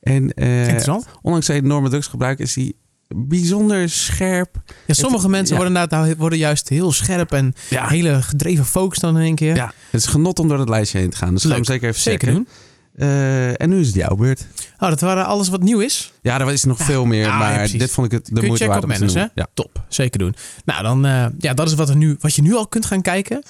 En 0.00 0.32
eh, 0.34 0.60
Interessant. 0.60 1.06
ondanks 1.22 1.46
zijn 1.46 1.64
enorme 1.64 1.88
drugsgebruik 1.88 2.38
is 2.38 2.54
hij 2.54 2.72
bijzonder 3.08 3.88
scherp. 3.90 4.62
Ja, 4.86 4.94
sommige 4.94 5.28
mensen 5.28 5.56
ja. 5.56 5.62
worden, 5.62 5.82
inderdaad, 5.82 6.16
worden 6.16 6.38
juist 6.38 6.68
heel 6.68 6.92
scherp 6.92 7.32
en 7.32 7.54
Ja. 7.70 7.88
hele 7.88 8.22
gedreven 8.22 8.64
focus 8.64 8.98
dan 8.98 9.16
in 9.16 9.22
één 9.22 9.34
keer. 9.34 9.54
Ja, 9.56 9.72
het 9.90 10.00
is 10.00 10.06
genot 10.06 10.38
om 10.38 10.48
door 10.48 10.58
het 10.58 10.68
lijstje 10.68 10.98
heen 10.98 11.10
te 11.10 11.16
gaan. 11.16 11.34
Dus 11.34 11.44
ga 11.44 11.54
hem 11.54 11.64
zeker 11.64 11.88
even 11.88 12.00
Zeker 12.00 12.32
doen. 12.32 12.48
Eh, 12.94 13.60
en 13.60 13.68
nu 13.68 13.80
is 13.80 13.86
het 13.86 13.96
jouw 13.96 14.16
beurt. 14.16 14.46
Oh, 14.78 14.88
dat 14.88 15.00
waren 15.00 15.26
alles 15.26 15.48
wat 15.48 15.62
nieuw 15.62 15.80
is. 15.80 16.12
Ja, 16.22 16.40
er 16.40 16.52
is 16.52 16.64
nog 16.64 16.78
veel 16.78 17.04
meer, 17.04 17.20
Ja, 17.20 17.26
ja, 17.26 17.38
maar 17.38 17.70
dit 17.70 17.90
vond 17.90 18.06
ik 18.06 18.12
het 18.12 18.26
de 18.26 18.32
Kun 18.32 18.46
moeite 18.46 18.66
waard 18.66 18.84
om 18.84 18.92
te 18.92 19.04
hè? 19.04 19.06
doen. 19.06 19.30
Ja. 19.34 19.46
Top. 19.54 19.82
Zeker 19.88 20.18
doen. 20.18 20.34
Nou, 20.64 20.82
dan, 20.82 21.06
eh, 21.06 21.26
ja, 21.38 21.54
dat 21.54 21.66
is 21.66 21.74
wat, 21.74 21.88
er 21.88 21.96
nu, 21.96 22.16
wat 22.20 22.34
je 22.34 22.42
nu 22.42 22.54
al 22.54 22.66
kunt 22.66 22.86
gaan 22.86 23.02
kijken. 23.02 23.42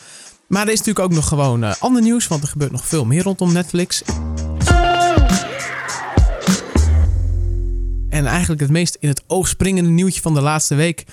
Maar 0.46 0.62
er 0.67 0.73
is 0.73 0.79
natuurlijk 0.79 1.06
ook 1.06 1.12
nog 1.14 1.29
gewoon 1.29 1.64
eh, 1.64 1.75
ander 1.79 2.02
nieuws, 2.02 2.26
want 2.29 2.43
er 2.43 2.49
gebeurt 2.49 2.73
nog 2.73 2.87
veel 2.87 3.05
meer 3.05 3.23
rondom 3.23 3.52
Netflix. 3.52 4.02
En 8.08 8.26
eigenlijk 8.26 8.61
het 8.61 8.70
meest 8.70 8.97
in 9.00 9.08
het 9.08 9.23
oog 9.26 9.49
springende 9.49 9.90
nieuwtje 9.90 10.20
van 10.20 10.35
de 10.35 10.40
laatste 10.40 10.75
week 10.75 11.05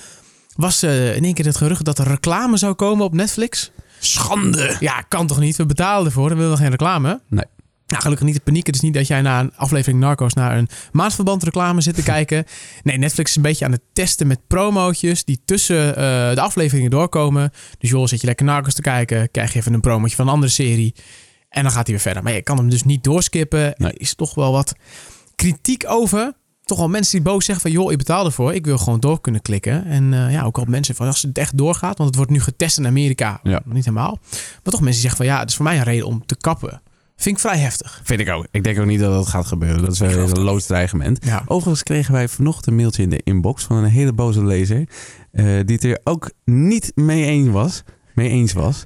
was 0.55 0.83
in 0.83 1.23
één 1.23 1.33
keer 1.33 1.45
het 1.45 1.57
gerucht 1.57 1.85
dat 1.85 1.99
er 1.99 2.07
reclame 2.07 2.57
zou 2.57 2.73
komen 2.73 3.05
op 3.05 3.13
Netflix. 3.13 3.71
Schande! 3.99 4.75
Ja, 4.79 5.01
kan 5.01 5.27
toch 5.27 5.39
niet? 5.39 5.55
We 5.55 5.65
betalen 5.65 6.05
ervoor, 6.05 6.29
dan 6.29 6.37
willen 6.37 6.53
we 6.53 6.57
geen 6.57 6.69
reclame. 6.69 7.21
Nee. 7.27 7.45
Nou, 7.91 8.03
gelukkig 8.03 8.25
niet 8.25 8.35
de 8.35 8.41
paniek. 8.41 8.65
Het 8.65 8.75
is 8.75 8.81
niet 8.81 8.93
dat 8.93 9.07
jij 9.07 9.21
na 9.21 9.39
een 9.39 9.55
aflevering 9.55 9.99
Narcos 9.99 10.33
naar 10.33 10.57
een 10.57 10.67
maandverband 10.91 11.43
reclame 11.43 11.81
zit 11.81 11.95
te 11.95 12.03
kijken. 12.13 12.45
Nee, 12.83 12.97
Netflix 12.97 13.29
is 13.29 13.35
een 13.35 13.41
beetje 13.41 13.65
aan 13.65 13.71
het 13.71 13.81
testen 13.93 14.27
met 14.27 14.47
promootjes 14.47 15.23
die 15.23 15.41
tussen 15.45 15.95
eh, 15.95 16.33
de 16.33 16.41
afleveringen 16.41 16.91
doorkomen. 16.91 17.51
Dus 17.77 17.89
joh, 17.89 18.07
zit 18.07 18.21
je 18.21 18.27
lekker 18.27 18.45
Narcos 18.45 18.73
te 18.73 18.81
kijken, 18.81 19.31
krijg 19.31 19.53
je 19.53 19.59
even 19.59 19.73
een 19.73 19.81
promotje 19.81 20.15
van 20.15 20.27
een 20.27 20.33
andere 20.33 20.51
serie. 20.51 20.95
En 21.49 21.63
dan 21.63 21.71
gaat 21.71 21.85
hij 21.85 21.95
weer 21.95 22.03
verder. 22.03 22.23
Maar 22.23 22.33
je 22.33 22.41
kan 22.41 22.57
hem 22.57 22.69
dus 22.69 22.83
niet 22.83 23.03
doorskippen. 23.03 23.73
Nee. 23.77 23.91
Er 23.91 23.99
is 23.99 24.15
toch 24.15 24.35
wel 24.35 24.51
wat 24.51 24.73
kritiek 25.35 25.83
over. 25.87 26.33
Toch 26.63 26.77
wel 26.77 26.89
mensen 26.89 27.11
die 27.11 27.31
boos 27.31 27.45
zeggen 27.45 27.71
van... 27.71 27.81
joh, 27.81 27.91
ik 27.91 27.97
betaal 27.97 28.25
ervoor. 28.25 28.53
Ik 28.53 28.65
wil 28.65 28.77
gewoon 28.77 28.99
door 28.99 29.21
kunnen 29.21 29.41
klikken. 29.41 29.85
En 29.85 30.13
eh, 30.13 30.31
ja, 30.31 30.43
ook 30.43 30.57
al 30.57 30.65
mensen 30.67 30.95
van 30.95 31.07
als 31.07 31.21
het 31.21 31.37
echt 31.37 31.57
doorgaat... 31.57 31.97
want 31.97 32.09
het 32.09 32.15
wordt 32.15 32.31
nu 32.31 32.39
getest 32.39 32.77
in 32.77 32.85
Amerika. 32.85 33.39
Ja. 33.43 33.61
Niet 33.65 33.85
helemaal. 33.85 34.19
Maar 34.31 34.73
toch 34.73 34.81
mensen 34.81 35.01
die 35.01 35.09
zeggen 35.09 35.17
van... 35.17 35.25
ja, 35.25 35.39
het 35.39 35.49
is 35.49 35.55
voor 35.55 35.65
mij 35.65 35.77
een 35.77 35.83
reden 35.83 36.07
om 36.07 36.25
te 36.25 36.35
kappen. 36.35 36.81
Vind 37.21 37.35
ik 37.35 37.41
vrij 37.41 37.57
heftig. 37.57 38.01
Vind 38.03 38.19
ik 38.19 38.29
ook. 38.29 38.47
Ik 38.51 38.63
denk 38.63 38.79
ook 38.79 38.85
niet 38.85 38.99
dat 38.99 39.13
dat 39.13 39.27
gaat 39.27 39.45
gebeuren. 39.45 39.81
Dat 39.81 39.91
is 39.91 39.99
wel 39.99 40.09
een 40.29 40.39
loodsdreigement. 40.39 41.25
Ja. 41.25 41.43
Overigens 41.47 41.83
kregen 41.83 42.13
wij 42.13 42.27
vanochtend 42.27 42.67
een 42.67 42.75
mailtje 42.75 43.03
in 43.03 43.09
de 43.09 43.21
inbox 43.23 43.63
van 43.63 43.77
een 43.77 43.89
hele 43.89 44.13
boze 44.13 44.45
lezer. 44.45 44.87
eh, 45.31 45.45
die 45.45 45.75
het 45.75 45.83
er 45.83 45.99
ook 46.03 46.31
niet 46.45 46.91
mee 46.95 47.25
eens 47.25 47.47
was. 47.49 47.83
Mee 48.15 48.29
eens 48.29 48.53
was. 48.53 48.85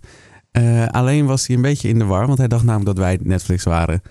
Eh, 0.52 0.86
alleen 0.88 1.26
was 1.26 1.48
hij 1.48 1.56
een 1.56 1.62
beetje 1.62 1.88
in 1.90 2.00
de 2.00 2.06
war, 2.06 2.26
want 2.28 2.38
hij 2.38 2.48
dacht 2.48 2.64
namelijk 2.64 2.96
dat 2.96 3.06
wij 3.06 3.20
Netflix 3.24 3.64
waren. 3.64 4.02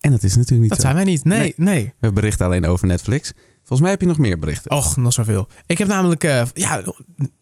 En 0.00 0.10
dat 0.10 0.22
is 0.22 0.34
natuurlijk 0.36 0.60
niet 0.60 0.70
Dat 0.70 0.78
zo. 0.80 0.84
zijn 0.84 0.94
wij 0.94 1.04
niet. 1.04 1.24
Nee, 1.24 1.38
Nee. 1.38 1.54
nee. 1.56 1.92
We 2.00 2.12
berichten 2.12 2.46
alleen 2.46 2.66
over 2.66 2.86
Netflix. 2.86 3.32
Volgens 3.66 3.80
mij 3.80 3.90
heb 3.90 4.00
je 4.00 4.06
nog 4.06 4.18
meer 4.18 4.38
berichten. 4.38 4.70
Och, 4.70 4.96
nog 4.96 5.12
zoveel. 5.12 5.48
Ik 5.66 5.78
heb 5.78 5.88
namelijk 5.88 6.24
eh, 6.24 6.42
ja, 6.54 6.82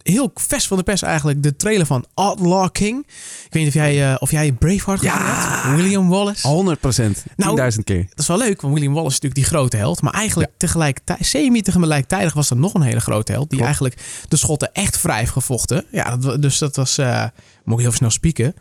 heel 0.03 0.31
vers 0.35 0.67
van 0.67 0.77
de 0.77 0.83
pers 0.83 1.03
eigenlijk 1.03 1.43
de 1.43 1.57
trailer 1.57 1.87
van 1.87 2.05
Outlaw 2.15 2.69
King. 2.73 3.07
Ik 3.07 3.53
weet 3.53 3.63
niet 3.63 3.67
of 3.67 3.75
jij, 3.75 4.11
eh, 4.11 4.17
of 4.19 4.31
jij 4.31 4.53
Braveheart 4.53 5.03
Ja. 5.03 5.77
William 5.77 6.09
Wallace. 6.09 6.49
100 6.49 6.81
procent. 6.81 7.17
10.000 7.17 7.37
Nou, 7.37 7.83
keer. 7.83 8.07
Dat 8.09 8.19
is 8.19 8.27
wel 8.27 8.39
leuk, 8.39 8.61
want 8.61 8.75
William 8.75 8.93
Wallace 8.95 9.15
is 9.17 9.21
natuurlijk 9.21 9.49
die 9.51 9.59
grote 9.59 9.77
held. 9.77 10.03
Maar 10.03 10.13
eigenlijk 10.13 10.51
tegelijkertijd, 10.57 11.27
semi-tegelijkertijd 11.27 12.33
was 12.33 12.51
er 12.51 12.57
nog 12.57 12.75
een 12.75 12.83
hele 12.83 13.01
grote 13.01 13.33
held. 13.33 13.51
Die 13.51 13.59
Klopt. 13.59 13.65
eigenlijk 13.65 14.25
de 14.29 14.37
Schotten 14.37 14.73
echt 14.73 14.97
vrij 14.99 15.19
heeft 15.19 15.33
gevochten. 15.33 15.85
Ja, 15.91 16.17
dat, 16.17 16.43
dus 16.43 16.59
dat 16.59 16.77
was, 16.77 16.99
eh, 16.99 17.25
moet 17.65 17.79
ik 17.79 17.85
heel 17.85 17.95
snel 17.95 18.11
spieken. 18.11 18.55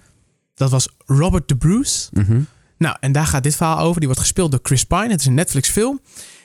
Dat 0.56 0.70
was 0.72 0.90
Robert 1.06 1.48
de 1.48 1.56
Bruce. 1.56 2.10
Mhm. 2.12 2.42
Nou, 2.78 2.96
en 3.00 3.12
daar 3.12 3.28
gaat 3.28 3.44
dit 3.44 3.56
verhaal 3.56 3.80
over. 3.80 3.98
Die 4.00 4.08
wordt 4.08 4.22
gespeeld 4.22 4.52
door 4.52 4.60
Chris 4.64 4.84
Pine. 4.84 5.10
Het 5.10 5.20
is 5.20 5.26
een 5.26 5.34
Netflix 5.34 5.70
film. 5.70 6.00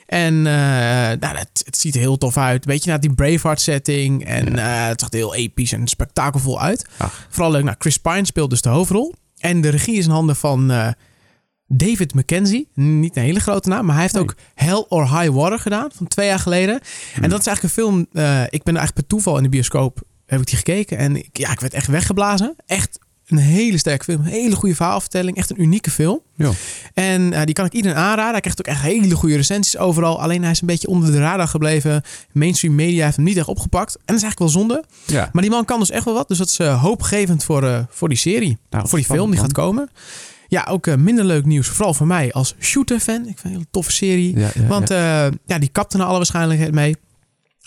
En 0.09 0.33
eh, 0.47 0.53
nou, 1.19 1.37
het, 1.37 1.61
het 1.65 1.77
ziet 1.77 1.93
er 1.95 1.99
heel 1.99 2.17
tof 2.17 2.37
uit. 2.37 2.65
Beetje 2.65 2.89
naar 2.89 2.99
die 2.99 3.13
Braveheart 3.13 3.61
setting. 3.61 4.25
En 4.25 4.57
eh, 4.59 4.87
het 4.87 4.99
zag 4.99 5.09
er 5.09 5.17
heel 5.17 5.35
episch 5.35 5.71
en 5.71 5.87
spektakelvol 5.87 6.61
uit. 6.61 6.87
Ach. 6.97 7.27
Vooral 7.29 7.51
leuk. 7.51 7.63
Nou, 7.63 7.75
Chris 7.79 7.97
Pine 7.97 8.25
speelt 8.25 8.49
dus 8.49 8.61
de 8.61 8.69
hoofdrol. 8.69 9.13
En 9.37 9.61
de 9.61 9.69
regie 9.69 9.97
is 9.97 10.05
in 10.05 10.11
handen 10.11 10.35
van 10.35 10.71
eh, 10.71 10.87
David 11.67 12.13
Mackenzie. 12.13 12.67
Niet 12.73 13.15
een 13.15 13.23
hele 13.23 13.39
grote 13.39 13.69
naam, 13.69 13.85
maar 13.85 13.93
hij 13.93 14.03
heeft 14.03 14.13
Nee. 14.13 14.23
ook 14.23 14.35
Hell 14.55 14.85
or 14.87 15.19
High 15.19 15.33
Water 15.33 15.59
gedaan 15.59 15.89
van 15.95 16.07
twee 16.07 16.27
jaar 16.27 16.39
geleden. 16.39 16.79
En 17.21 17.29
dat 17.29 17.39
is 17.39 17.47
eigenlijk 17.47 17.63
een 17.63 17.83
film. 17.83 17.99
ik 18.49 18.63
ben 18.63 18.75
eigenlijk 18.77 18.93
per 18.93 19.07
toeval 19.07 19.37
in 19.37 19.43
de 19.43 19.49
bioscoop 19.49 20.01
heb 20.25 20.39
ik 20.39 20.45
die 20.45 20.57
gekeken 20.57 20.97
en 20.97 21.15
ik, 21.15 21.37
ja, 21.37 21.51
ik 21.51 21.59
werd 21.59 21.73
echt 21.73 21.87
weggeblazen. 21.87 22.55
Echt 22.65 22.99
een 23.31 23.37
hele 23.37 23.77
sterke 23.77 24.03
film, 24.03 24.19
een 24.19 24.27
hele 24.27 24.55
goede 24.55 24.75
verhaalvertelling, 24.75 25.37
echt 25.37 25.49
een 25.49 25.61
unieke 25.61 25.91
film. 25.91 26.21
Ja. 26.35 26.51
En 26.93 27.33
eh, 27.33 27.43
die 27.43 27.53
kan 27.53 27.65
ik 27.65 27.73
iedereen 27.73 27.97
aanraden. 27.97 28.31
Hij 28.31 28.39
krijgt 28.39 28.59
ook 28.59 28.73
echt 28.73 28.81
hele 28.81 29.15
goede 29.15 29.35
recensies 29.35 29.77
overal. 29.77 30.21
Alleen 30.21 30.41
hij 30.41 30.51
is 30.51 30.61
een 30.61 30.67
beetje 30.67 30.87
onder 30.87 31.11
de 31.11 31.17
radar 31.17 31.47
gebleven. 31.47 32.01
Mainstream 32.31 32.75
media 32.75 33.03
heeft 33.03 33.15
hem 33.15 33.25
niet 33.25 33.37
echt 33.37 33.47
opgepakt. 33.47 33.95
En 33.95 34.01
dat 34.05 34.15
is 34.15 34.23
eigenlijk 34.23 34.53
wel 34.53 34.61
zonde. 34.61 34.83
Ja. 35.05 35.29
Maar 35.33 35.41
die 35.41 35.51
man 35.51 35.65
kan 35.65 35.79
dus 35.79 35.89
echt 35.91 36.05
wel 36.05 36.13
wat. 36.13 36.27
Dus 36.27 36.37
dat 36.37 36.47
is 36.47 36.59
eh, 36.59 36.81
hoopgevend 36.81 37.43
voor, 37.43 37.63
eh, 37.63 37.79
voor 37.89 38.09
die 38.09 38.17
serie. 38.17 38.57
Nou, 38.69 38.87
voor 38.87 38.97
die 38.97 39.07
film 39.07 39.31
die 39.31 39.39
gaat 39.39 39.53
komen. 39.53 39.89
Ja, 40.47 40.67
ook 40.69 40.95
minder 40.97 41.25
leuk 41.25 41.45
nieuws. 41.45 41.67
Vooral 41.67 41.93
voor 41.93 42.07
mij 42.07 42.31
als 42.31 42.55
shooter-fan. 42.59 43.15
Ik 43.15 43.23
vind 43.23 43.35
het 43.37 43.45
een 43.45 43.51
hele 43.51 43.65
toffe 43.71 43.91
serie. 43.91 44.39
Ja, 44.39 44.49
ja, 44.53 44.67
Want 44.67 44.89
ja. 44.89 45.29
ja, 45.45 45.59
die 45.59 45.69
kapte 45.71 45.97
naar 45.97 46.05
alle 46.05 46.17
waarschijnlijkheid 46.17 46.73
mee. 46.73 46.95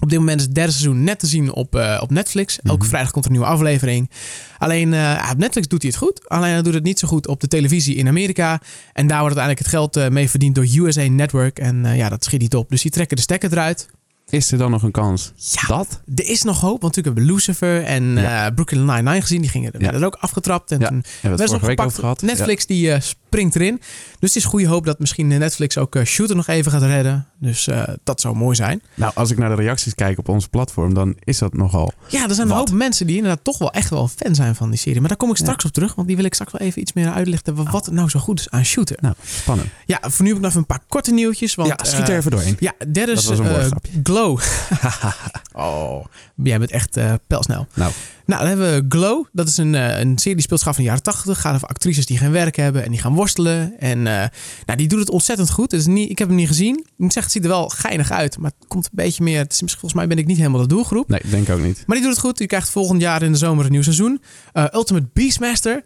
Op 0.03 0.09
dit 0.11 0.19
moment 0.19 0.39
is 0.41 0.47
het 0.47 0.55
derde 0.55 0.73
seizoen 0.73 1.05
net 1.05 1.19
te 1.19 1.27
zien 1.27 1.53
op, 1.53 1.75
eh, 1.77 1.99
op 2.03 2.11
Netflix. 2.11 2.59
Elke 2.63 2.79
Mhm. 2.79 2.89
vrijdag 2.89 3.11
komt 3.13 3.25
er 3.25 3.31
een 3.31 3.37
nieuwe 3.37 3.53
aflevering. 3.53 4.11
Alleen 4.59 4.95
eh, 4.95 5.29
op 5.33 5.39
Netflix 5.39 5.69
doet 5.69 5.83
hij 5.83 5.91
het 5.91 6.01
goed. 6.01 6.29
Alleen 6.29 6.53
hij 6.53 6.63
doet 6.63 6.75
het 6.75 6.83
niet 6.83 6.99
zo 6.99 7.09
goed 7.09 7.27
op 7.27 7.41
de 7.41 7.49
televisie 7.49 7.95
in 7.97 8.09
Amerika. 8.09 8.61
En 8.93 9.07
daar 9.07 9.21
wordt 9.21 9.37
uiteindelijk 9.39 9.59
het 9.59 9.69
geld 9.69 9.97
eh, 9.97 10.09
mee 10.09 10.31
verdiend 10.31 10.55
door 10.55 10.65
USA 10.65 11.03
Network. 11.09 11.59
En 11.59 11.97
ja, 11.97 12.09
dat 12.09 12.25
schiet 12.25 12.41
niet 12.41 12.55
op. 12.55 12.69
Dus 12.71 12.83
die 12.83 12.91
trekken 12.91 13.17
de 13.17 13.23
stekker 13.23 13.53
eruit. 13.53 13.89
Is 14.29 14.53
er 14.53 14.59
dan 14.59 14.71
nog 14.71 14.83
een 14.83 14.91
kans? 14.91 15.33
Ja, 15.37 15.67
Dat? 15.77 16.01
er 16.15 16.27
is 16.29 16.43
nog 16.43 16.61
hoop. 16.61 16.81
Want 16.81 16.97
natuurlijk 16.97 17.07
hebben 17.17 17.25
we 17.27 17.33
Lucifer 17.33 17.85
en 17.85 18.05
Ja. 18.17 18.51
Brooklyn 18.51 18.85
Nine-Nine 18.85 19.21
gezien. 19.21 19.41
Die 19.41 19.51
gingen, 19.51 19.73
er 19.81 20.05
ook 20.05 20.17
afgetrapt. 20.21 20.71
En 20.71 20.81
Ja. 20.81 20.89
toen 20.89 21.05
Hebben 21.21 21.21
we 21.21 21.29
het 21.29 21.51
vorige 21.51 21.67
week 21.67 21.79
opgepakt. 21.81 21.89
over 21.89 22.01
gehad. 22.01 22.23
Netflix 22.23 22.67
die 22.67 22.97
springt 23.33 23.55
erin. 23.57 23.77
Dus 24.19 24.35
het 24.35 24.37
is 24.37 24.45
goede 24.45 24.67
hoop 24.67 24.85
dat 24.87 24.99
misschien 24.99 25.27
Netflix 25.29 25.79
ook 25.79 25.97
eh, 25.97 26.05
Shooter 26.05 26.37
nog 26.37 26.47
even 26.47 26.73
gaat 26.73 26.83
redden. 26.83 27.27
Dus 27.39 27.67
eh, 27.67 27.83
dat 28.05 28.21
zou 28.21 28.37
mooi 28.37 28.55
zijn. 28.57 28.83
Nou, 28.95 29.13
als 29.15 29.31
ik 29.31 29.39
naar 29.39 29.49
de 29.57 29.63
reacties 29.63 29.95
kijk 29.95 30.19
op 30.19 30.29
ons 30.29 30.47
platform, 30.47 30.95
dan 30.95 31.17
is 31.25 31.39
dat 31.39 31.55
nogal. 31.55 31.93
Ja, 32.09 32.29
er 32.29 32.35
zijn 32.35 32.49
een 32.51 32.55
Wat? 32.57 32.69
hoop 32.69 32.79
mensen 32.79 33.07
die 33.07 33.17
inderdaad 33.17 33.45
toch 33.45 33.59
wel 33.59 33.73
echt 33.73 33.91
wel 33.91 34.09
fan 34.09 34.35
zijn 34.35 34.55
van 34.55 34.71
die 34.71 34.79
serie. 34.79 34.99
Maar 35.01 35.09
daar 35.09 35.17
kom 35.19 35.31
ik 35.31 35.37
straks 35.37 35.65
op 35.65 35.73
terug, 35.73 35.95
want 35.95 36.07
die 36.07 36.17
wil 36.17 36.25
ik 36.25 36.35
straks 36.35 36.53
wel 36.53 36.61
even 36.61 36.81
iets 36.81 36.93
meer 36.93 37.13
uitlichten. 37.13 37.55
wa- 37.55 37.71
Wat 37.71 37.91
nou 37.91 38.09
zo 38.09 38.21
goed 38.21 38.41
is 38.41 38.51
aan 38.51 38.65
Shooter. 38.65 38.97
Nou, 39.01 39.15
spannend. 39.25 39.69
Ja, 39.87 39.99
voor 40.01 40.23
nu 40.23 40.27
heb 40.29 40.37
ik 40.37 40.43
nog 40.43 40.51
even 40.51 40.61
een 40.61 40.67
paar 40.77 40.83
korte 40.89 41.13
nieuwtjes. 41.13 41.55
Want, 41.55 41.69
ja, 41.69 41.77
schiet 41.85 42.03
er 42.03 42.11
eh, 42.11 42.17
even 42.17 42.31
doorheen. 42.31 42.57
Ja, 42.59 42.73
derde 42.93 43.13
is 43.13 43.27
een 43.27 43.45
eh, 43.45 43.51
woordgrapje. 43.51 44.01
Glow. 44.03 44.41
oh, 45.67 46.05
jij 46.43 46.59
bent 46.59 46.71
echt 46.71 46.97
eh 46.97 47.13
pelsnel. 47.27 47.67
Nou, 47.75 47.93
Nou, 48.27 48.41
dan 48.41 48.49
hebben 48.49 48.75
we 48.75 48.97
Glow. 48.97 49.25
Dat 49.33 49.49
is 49.49 49.57
een, 49.57 49.75
eh, 49.75 49.99
een 50.01 50.19
serie 50.19 50.35
die 50.35 50.43
speelt 50.45 50.61
zich 50.61 50.69
af 50.69 50.77
in 50.77 50.83
de 50.83 50.89
jaren 50.89 51.03
80. 51.05 51.41
Gaat 51.41 51.55
over 51.55 51.69
actrices 51.69 52.07
die 52.07 52.19
geen 52.19 52.31
werk 52.33 52.57
hebben 52.57 52.85
en 52.85 52.91
die 52.91 53.01
gaan 53.01 53.15
worstelen. 53.15 53.79
En 53.79 53.99
eh, 54.07 54.29
nou, 54.67 54.77
die 54.79 54.89
doet 54.89 54.99
het 54.99 55.11
ontzettend 55.11 55.51
goed. 55.51 55.71
Dus 55.71 55.87
niet, 55.87 56.11
ik 56.11 56.19
heb 56.19 56.29
hem 56.29 56.37
niet 56.37 56.49
gezien. 56.49 56.75
Ik 56.79 56.85
moet 56.97 57.13
zeggen, 57.13 57.33
het 57.33 57.43
ziet 57.43 57.43
er 57.43 57.59
wel 57.59 57.69
geinig 57.69 58.11
uit. 58.11 58.39
Maar 58.39 58.51
het 58.59 58.69
komt 58.69 58.85
een 58.85 58.91
beetje 58.95 59.23
meer... 59.23 59.39
Het 59.39 59.53
is, 59.53 59.61
misschien- 59.63 59.81
volgens 59.81 60.01
mij 60.01 60.09
ben 60.15 60.19
ik 60.19 60.27
niet 60.27 60.37
helemaal 60.37 60.61
de 60.61 60.67
doelgroep. 60.67 61.09
nee, 61.09 61.21
denk 61.31 61.49
ook 61.51 61.61
niet. 61.61 61.83
Maar 61.87 61.97
die 61.97 62.07
doet 62.07 62.15
het 62.17 62.25
goed. 62.25 62.39
Die 62.39 62.47
krijgt 62.47 62.71
volgend 62.71 63.01
jaar 63.01 63.23
in 63.23 63.33
de 63.33 63.39
zomer 63.39 63.65
een 63.65 63.71
nieuw 63.73 63.83
seizoen. 63.83 64.23
Eh, 64.53 64.65
Ultimate 64.73 65.07
Beastmaster. 65.13 65.85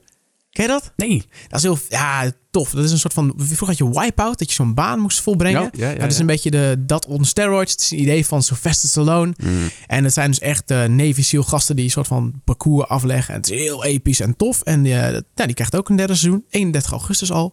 Ken 0.56 0.64
je 0.64 0.70
dat? 0.70 0.92
Nee. 0.96 1.24
Dat 1.48 1.58
is 1.58 1.62
heel 1.62 1.78
ja, 1.88 2.30
tof. 2.50 2.70
Dat 2.70 2.84
is 2.84 2.90
een 2.92 2.98
soort 2.98 3.12
van... 3.12 3.32
Vroeger 3.36 3.66
had 3.66 3.76
je 3.78 4.00
Wipeout, 4.00 4.38
dat 4.38 4.48
je 4.48 4.54
zo'n 4.54 4.74
baan 4.74 4.98
moest 4.98 5.20
volbrengen. 5.20 5.62
Ja, 5.62 5.70
ja, 5.72 5.90
ja, 5.90 5.98
dat 5.98 6.10
is 6.12 6.18
een 6.18 6.26
beetje 6.26 6.50
de, 6.50 6.84
dat 6.86 7.06
on 7.06 7.24
steroids. 7.24 7.72
Het 7.72 7.80
is 7.80 7.90
een 7.90 8.00
idee 8.00 8.26
van 8.26 8.42
Sylvester 8.42 8.88
Stallone. 8.88 9.34
Mm. 9.36 9.70
En 9.86 10.04
het 10.04 10.12
zijn 10.12 10.30
dus 10.30 10.38
echt 10.38 10.70
eh 10.70 10.84
Navy 10.84 11.22
SEAL 11.22 11.42
gasten 11.42 11.76
die 11.76 11.84
een 11.84 11.90
soort 11.90 12.06
van 12.06 12.40
parcours 12.44 12.88
afleggen. 12.88 13.34
En 13.34 13.40
het 13.40 13.50
is 13.50 13.58
heel 13.58 13.84
episch 13.84 14.20
en 14.20 14.36
tof. 14.36 14.62
En 14.62 14.84
ja, 14.84 15.22
die 15.34 15.54
krijgt 15.54 15.76
ook 15.76 15.88
een 15.88 15.96
derde 15.96 16.14
seizoen. 16.14 16.44
31 16.50 16.90
augustus 16.90 17.32
al. 17.32 17.52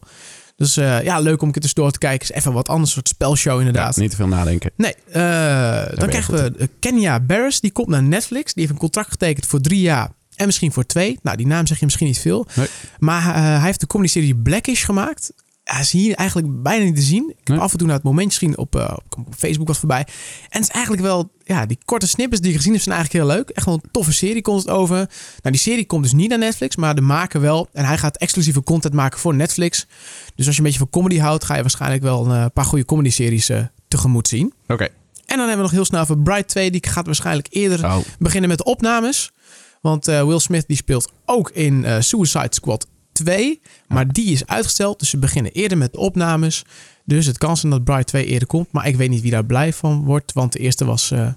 Dus 0.55 0.77
eh, 0.77 1.03
ja, 1.03 1.19
leuk 1.19 1.41
om 1.41 1.45
een 1.47 1.53
keer 1.53 1.61
tussendoor 1.61 1.91
te 1.91 1.97
kijken. 1.97 2.29
Is 2.29 2.35
even 2.35 2.53
wat 2.53 2.67
anders, 2.67 2.89
een 2.89 2.95
soort 2.95 3.07
spelshow 3.07 3.53
Ja, 3.53 3.59
inderdaad. 3.59 3.97
niet 3.97 4.09
te 4.09 4.15
veel 4.15 4.27
nadenken. 4.27 4.71
Nee, 4.75 4.95
dan 5.95 6.09
krijgen 6.09 6.33
we 6.33 6.69
Kenya 6.79 7.19
Barris. 7.19 7.59
Die 7.59 7.71
komt 7.71 7.87
naar 7.87 8.03
Netflix. 8.03 8.53
Die 8.53 8.61
heeft 8.61 8.73
een 8.73 8.81
contract 8.81 9.09
getekend 9.09 9.45
voor 9.45 9.59
drie 9.61 9.81
jaar. 9.81 10.11
En 10.35 10.45
misschien 10.45 10.71
voor 10.71 10.85
twee. 10.85 11.19
Nou, 11.21 11.37
die 11.37 11.47
naam 11.47 11.67
zeg 11.67 11.79
je 11.79 11.85
misschien 11.85 12.07
niet 12.07 12.19
veel. 12.19 12.45
Nee. 12.55 12.67
Maar 12.99 13.35
eh, 13.35 13.41
hij 13.41 13.59
heeft 13.59 13.79
de 13.79 13.87
comedy-serie 13.87 14.35
Blackish 14.35 14.85
gemaakt. 14.85 15.31
Hij 15.63 15.81
is 15.81 15.91
hier 15.91 16.15
eigenlijk 16.15 16.63
bijna 16.63 16.83
niet 16.85 16.95
te 16.95 17.01
zien. 17.01 17.29
Ik 17.29 17.35
heb 17.37 17.47
Nee. 17.47 17.59
af 17.59 17.71
en 17.71 17.77
toe 17.77 17.87
naar 17.87 17.95
het 17.95 18.05
momentje 18.05 18.39
gezien 18.39 18.57
op, 18.57 18.75
eh, 18.75 18.93
op 18.95 19.17
op 19.27 19.33
Facebook 19.37 19.67
wat 19.67 19.77
voorbij. 19.77 19.99
En 20.49 20.59
het 20.59 20.61
is 20.61 20.67
eigenlijk 20.69 21.03
wel... 21.03 21.31
Ja, 21.43 21.65
die 21.65 21.77
korte 21.85 22.07
snippets 22.07 22.41
die 22.41 22.49
je 22.51 22.55
gezien 22.57 22.71
hebt 22.71 22.83
zijn 22.83 22.95
eigenlijk 22.95 23.25
heel 23.25 23.35
leuk. 23.35 23.49
Echt 23.49 23.65
wel 23.65 23.75
een 23.75 23.89
toffe 23.91 24.13
serie 24.13 24.41
komt 24.41 24.59
het 24.61 24.69
over. 24.69 24.95
Nou, 24.97 25.07
die 25.41 25.57
serie 25.57 25.85
komt 25.85 26.03
dus 26.03 26.13
niet 26.13 26.29
naar 26.29 26.37
Netflix, 26.37 26.75
maar 26.75 26.95
de 26.95 27.01
maker 27.01 27.41
wel. 27.41 27.67
En 27.73 27.85
hij 27.85 27.97
gaat 27.97 28.17
exclusieve 28.17 28.63
content 28.63 28.93
maken 28.93 29.19
voor 29.19 29.35
Netflix. 29.35 29.87
Dus 30.35 30.45
als 30.45 30.55
je 30.55 30.61
een 30.61 30.67
beetje 30.67 30.79
van 30.81 30.89
comedy 30.89 31.17
houdt, 31.19 31.43
ga 31.43 31.55
je 31.55 31.61
waarschijnlijk 31.61 32.01
wel 32.03 32.25
een 32.25 32.31
eh, 32.43 32.45
paar 32.53 32.65
goede 32.65 32.85
comedy-series 32.85 33.51
tegemoet 33.87 34.27
zien. 34.27 34.53
Oké. 34.67 34.87
En 35.25 35.39
dan 35.39 35.47
hebben 35.47 35.55
we 35.55 35.61
nog 35.61 35.71
heel 35.71 35.85
snel 35.85 36.01
over 36.01 36.17
Bright 36.19 36.47
2. 36.47 36.71
Die 36.71 36.87
gaat 36.87 37.05
waarschijnlijk 37.05 37.47
eerder 37.49 37.85
Oh. 37.85 37.97
beginnen 38.19 38.49
met 38.49 38.57
de 38.57 38.63
opnames. 38.63 39.31
Want 39.83 40.07
eh, 40.07 40.25
Will 40.25 40.39
Smith 40.39 40.63
die 40.67 40.77
speelt 40.77 41.11
ook 41.25 41.49
in 41.49 41.85
eh, 41.85 41.95
Suicide 41.99 42.47
Squad 42.49 42.87
2. 43.11 43.61
Maar 43.87 44.11
die 44.11 44.31
is 44.31 44.47
uitgesteld. 44.47 44.99
Dus 44.99 45.09
ze 45.09 45.17
beginnen 45.17 45.51
eerder 45.51 45.77
met 45.77 45.91
de 45.91 45.97
opnames. 45.99 46.65
Dus 47.05 47.25
het 47.25 47.37
kan 47.37 47.57
zijn 47.57 47.71
dat 47.71 47.83
Bright 47.83 48.07
2 48.07 48.25
eerder 48.25 48.47
komt. 48.47 48.71
Maar 48.71 48.87
ik 48.87 48.95
weet 48.95 49.09
niet 49.09 49.21
wie 49.21 49.31
daar 49.31 49.45
blij 49.45 49.73
van 49.73 50.03
wordt. 50.03 50.33
Want 50.33 50.51
de 50.53 50.59
eerste 50.59 50.85
was 50.85 51.11
eh, 51.11 51.27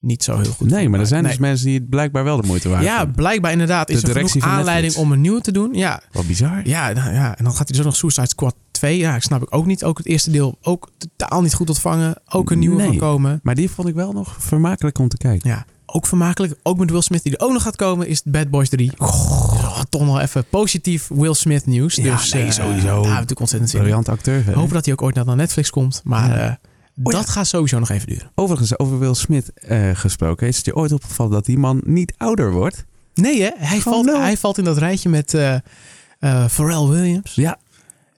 niet 0.00 0.22
zo 0.24 0.38
heel 0.38 0.52
goed. 0.52 0.70
Nee, 0.70 0.88
maar 0.88 1.00
er 1.00 1.06
zijn 1.06 1.22
Nee. 1.22 1.30
dus 1.30 1.40
mensen 1.40 1.66
die 1.66 1.78
het 1.78 1.88
blijkbaar 1.88 2.24
wel 2.24 2.40
de 2.40 2.46
moeite 2.46 2.68
waard 2.68 2.84
Ja, 2.84 3.04
blijkbaar 3.06 3.52
inderdaad. 3.52 3.86
De 3.86 3.92
Is 3.92 4.02
er 4.02 4.08
genoeg 4.28 4.32
aanleiding 4.44 4.66
Netflix. 4.82 4.96
om 4.96 5.12
een 5.12 5.20
nieuwe 5.20 5.40
te 5.40 5.52
doen? 5.52 5.74
Ja, 5.74 6.02
Wat 6.12 6.26
bizar. 6.26 6.60
ja, 6.68 6.92
nou 6.92 7.12
ja, 7.14 7.38
en 7.38 7.44
dan 7.44 7.54
gaat 7.54 7.68
hij 7.68 7.76
dus 7.76 7.86
nog 7.86 7.96
Suicide 7.96 8.26
Squad 8.28 8.54
2. 8.70 8.98
Ja, 8.98 9.16
ik 9.16 9.22
snap 9.22 9.42
ik 9.42 9.54
ook 9.54 9.66
niet. 9.66 9.84
Ook 9.84 9.98
het 9.98 10.06
eerste 10.06 10.30
deel 10.30 10.58
ook 10.62 10.88
totaal 10.98 11.42
niet 11.42 11.54
goed 11.54 11.68
ontvangen. 11.68 12.14
Ook 12.28 12.50
een 12.50 12.58
nieuwe 12.58 12.76
Nee. 12.76 12.86
van 12.86 12.96
komen. 12.96 13.40
Maar 13.42 13.54
die 13.54 13.70
vond 13.70 13.88
ik 13.88 13.94
wel 13.94 14.12
nog 14.12 14.36
vermakelijk 14.38 14.98
om 14.98 15.08
te 15.08 15.16
kijken. 15.16 15.50
Ja, 15.50 15.64
ook 15.92 16.06
vermakelijk. 16.06 16.54
Ook 16.62 16.78
met 16.78 16.90
Will 16.90 17.00
Smith 17.00 17.22
die 17.22 17.36
er 17.36 17.44
ook 17.46 17.52
nog 17.52 17.62
gaat 17.62 17.76
komen 17.76 18.06
is 18.06 18.22
Bad 18.24 18.50
Boys 18.50 18.68
3. 18.68 18.92
Oh, 18.98 19.80
toch 19.88 20.04
nog 20.04 20.20
even 20.20 20.44
positief 20.44 21.08
Will 21.08 21.34
Smith 21.34 21.66
nieuws. 21.66 21.94
Ja, 21.94 22.16
dus 22.16 22.32
nee, 22.32 22.44
eh, 22.44 22.50
sowieso. 22.50 23.00
Natuurlijk 23.02 23.40
ontzettend 23.40 23.70
zin 23.70 23.78
in. 23.80 23.84
Briljant 23.84 24.08
acteur. 24.08 24.36
verder. 24.42 24.58
Hopen 24.60 24.74
dat 24.74 24.84
hij 24.84 24.94
ook 24.94 25.02
ooit 25.02 25.14
naar 25.14 25.36
Netflix 25.36 25.70
komt. 25.70 26.00
Maar 26.04 26.28
Ja. 26.28 26.48
eh, 26.48 26.54
Oh, 27.02 27.12
dat 27.12 27.28
gaat 27.30 27.46
sowieso 27.46 27.78
nog 27.78 27.90
even 27.90 28.06
duren. 28.08 28.30
Overigens, 28.34 28.78
over 28.78 28.98
Will 28.98 29.14
Smith 29.14 29.52
eh, 29.54 29.90
gesproken. 29.94 30.46
Is 30.48 30.56
het 30.56 30.64
je 30.64 30.76
ooit 30.76 30.92
opgevallen 30.92 31.32
dat 31.32 31.44
die 31.44 31.58
man 31.58 31.80
niet 31.84 32.14
ouder 32.16 32.52
wordt? 32.52 32.84
Nee 33.14 33.42
hè, 33.42 33.50
hij, 33.56 33.80
valt, 33.80 34.06
hij 34.10 34.36
valt 34.36 34.58
in 34.58 34.64
dat 34.64 34.78
rijtje 34.78 35.08
met 35.08 35.34
eh 35.34 35.54
eh, 35.54 36.44
Pharrell 36.48 36.86
Williams. 36.88 37.34
Ja. 37.34 37.58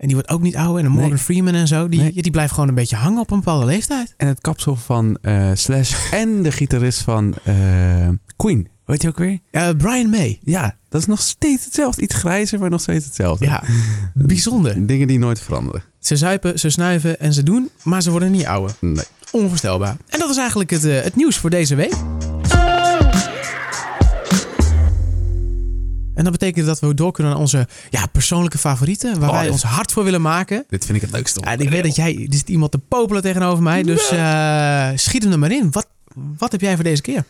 En 0.04 0.10
die 0.10 0.18
wordt 0.18 0.32
ook 0.32 0.42
niet 0.42 0.56
ouder. 0.56 0.84
En 0.84 0.90
Morgan 0.90 1.08
Nee. 1.10 1.18
Freeman 1.18 1.54
en 1.54 1.66
zo. 1.68 1.88
Die, 1.88 2.00
Nee. 2.00 2.12
die 2.22 2.30
blijft 2.30 2.52
gewoon 2.52 2.68
een 2.68 2.74
beetje 2.74 2.96
hangen 2.96 3.20
op 3.20 3.30
een 3.30 3.38
bepaalde 3.38 3.66
leeftijd. 3.66 4.14
En 4.16 4.26
het 4.26 4.40
kapsel 4.40 4.76
van 4.76 5.18
eh, 5.22 5.50
Slash 5.54 5.94
en 6.12 6.42
de 6.42 6.52
gitarist 6.52 7.00
van 7.02 7.34
eh, 7.44 7.54
Queen. 8.36 8.68
Weet 8.84 9.02
je 9.02 9.08
ook 9.08 9.18
weer? 9.18 9.38
Brian 9.76 10.10
May. 10.10 10.38
Ja, 10.42 10.76
dat 10.88 11.00
is 11.00 11.06
nog 11.06 11.20
steeds 11.20 11.64
hetzelfde. 11.64 12.02
Iets 12.02 12.14
grijzer, 12.14 12.58
maar 12.58 12.70
nog 12.70 12.80
steeds 12.80 13.04
hetzelfde. 13.04 13.44
Ja, 13.44 13.62
bijzonder. 14.14 14.86
Dingen 14.86 15.06
die 15.06 15.18
nooit 15.18 15.40
veranderen. 15.40 15.82
Ze 15.98 16.16
zuipen, 16.16 16.58
ze 16.58 16.70
snuiven 16.70 17.20
en 17.20 17.32
ze 17.32 17.42
doen, 17.42 17.70
maar 17.82 18.02
ze 18.02 18.10
worden 18.10 18.30
niet 18.30 18.46
ouder. 18.46 18.74
Nee. 18.80 19.04
Onvoorstelbaar. 19.30 19.96
En 20.08 20.18
dat 20.18 20.30
is 20.30 20.36
eigenlijk 20.36 20.70
het, 20.70 20.84
eh, 20.84 21.00
het 21.02 21.16
nieuws 21.16 21.36
voor 21.36 21.50
deze 21.50 21.74
week. 21.74 21.94
En 26.14 26.22
dat 26.24 26.32
betekent 26.32 26.66
dat 26.66 26.80
we 26.80 26.94
door 26.94 27.12
kunnen 27.12 27.32
naar 27.32 27.40
onze 27.40 27.68
ja, 27.90 28.06
persoonlijke 28.06 28.58
favorieten. 28.58 29.20
Waar 29.20 29.28
Oh, 29.30 29.34
wij 29.36 29.48
ons 29.48 29.62
hard 29.62 29.92
voor 29.92 30.04
willen 30.04 30.22
maken. 30.22 30.64
Dit 30.68 30.84
vind 30.84 30.96
ik 30.96 31.02
het 31.02 31.12
leukste. 31.12 31.40
Ja, 31.40 31.46
en 31.52 31.58
ik 31.60 31.68
weet 31.70 31.82
dat 31.82 31.96
jij... 31.96 32.26
Er 32.30 32.34
zit 32.34 32.48
iemand 32.48 32.70
te 32.70 32.78
popelen 32.78 33.22
tegenover 33.22 33.62
mij. 33.62 33.82
Dus 33.82 34.10
eh, 34.10 34.88
schiet 34.94 35.22
hem 35.22 35.32
er 35.32 35.38
maar 35.38 35.52
in. 35.52 35.70
Wat, 35.70 35.86
wat 36.38 36.52
heb 36.52 36.60
jij 36.60 36.74
voor 36.74 36.84
deze 36.84 37.02
keer? 37.02 37.24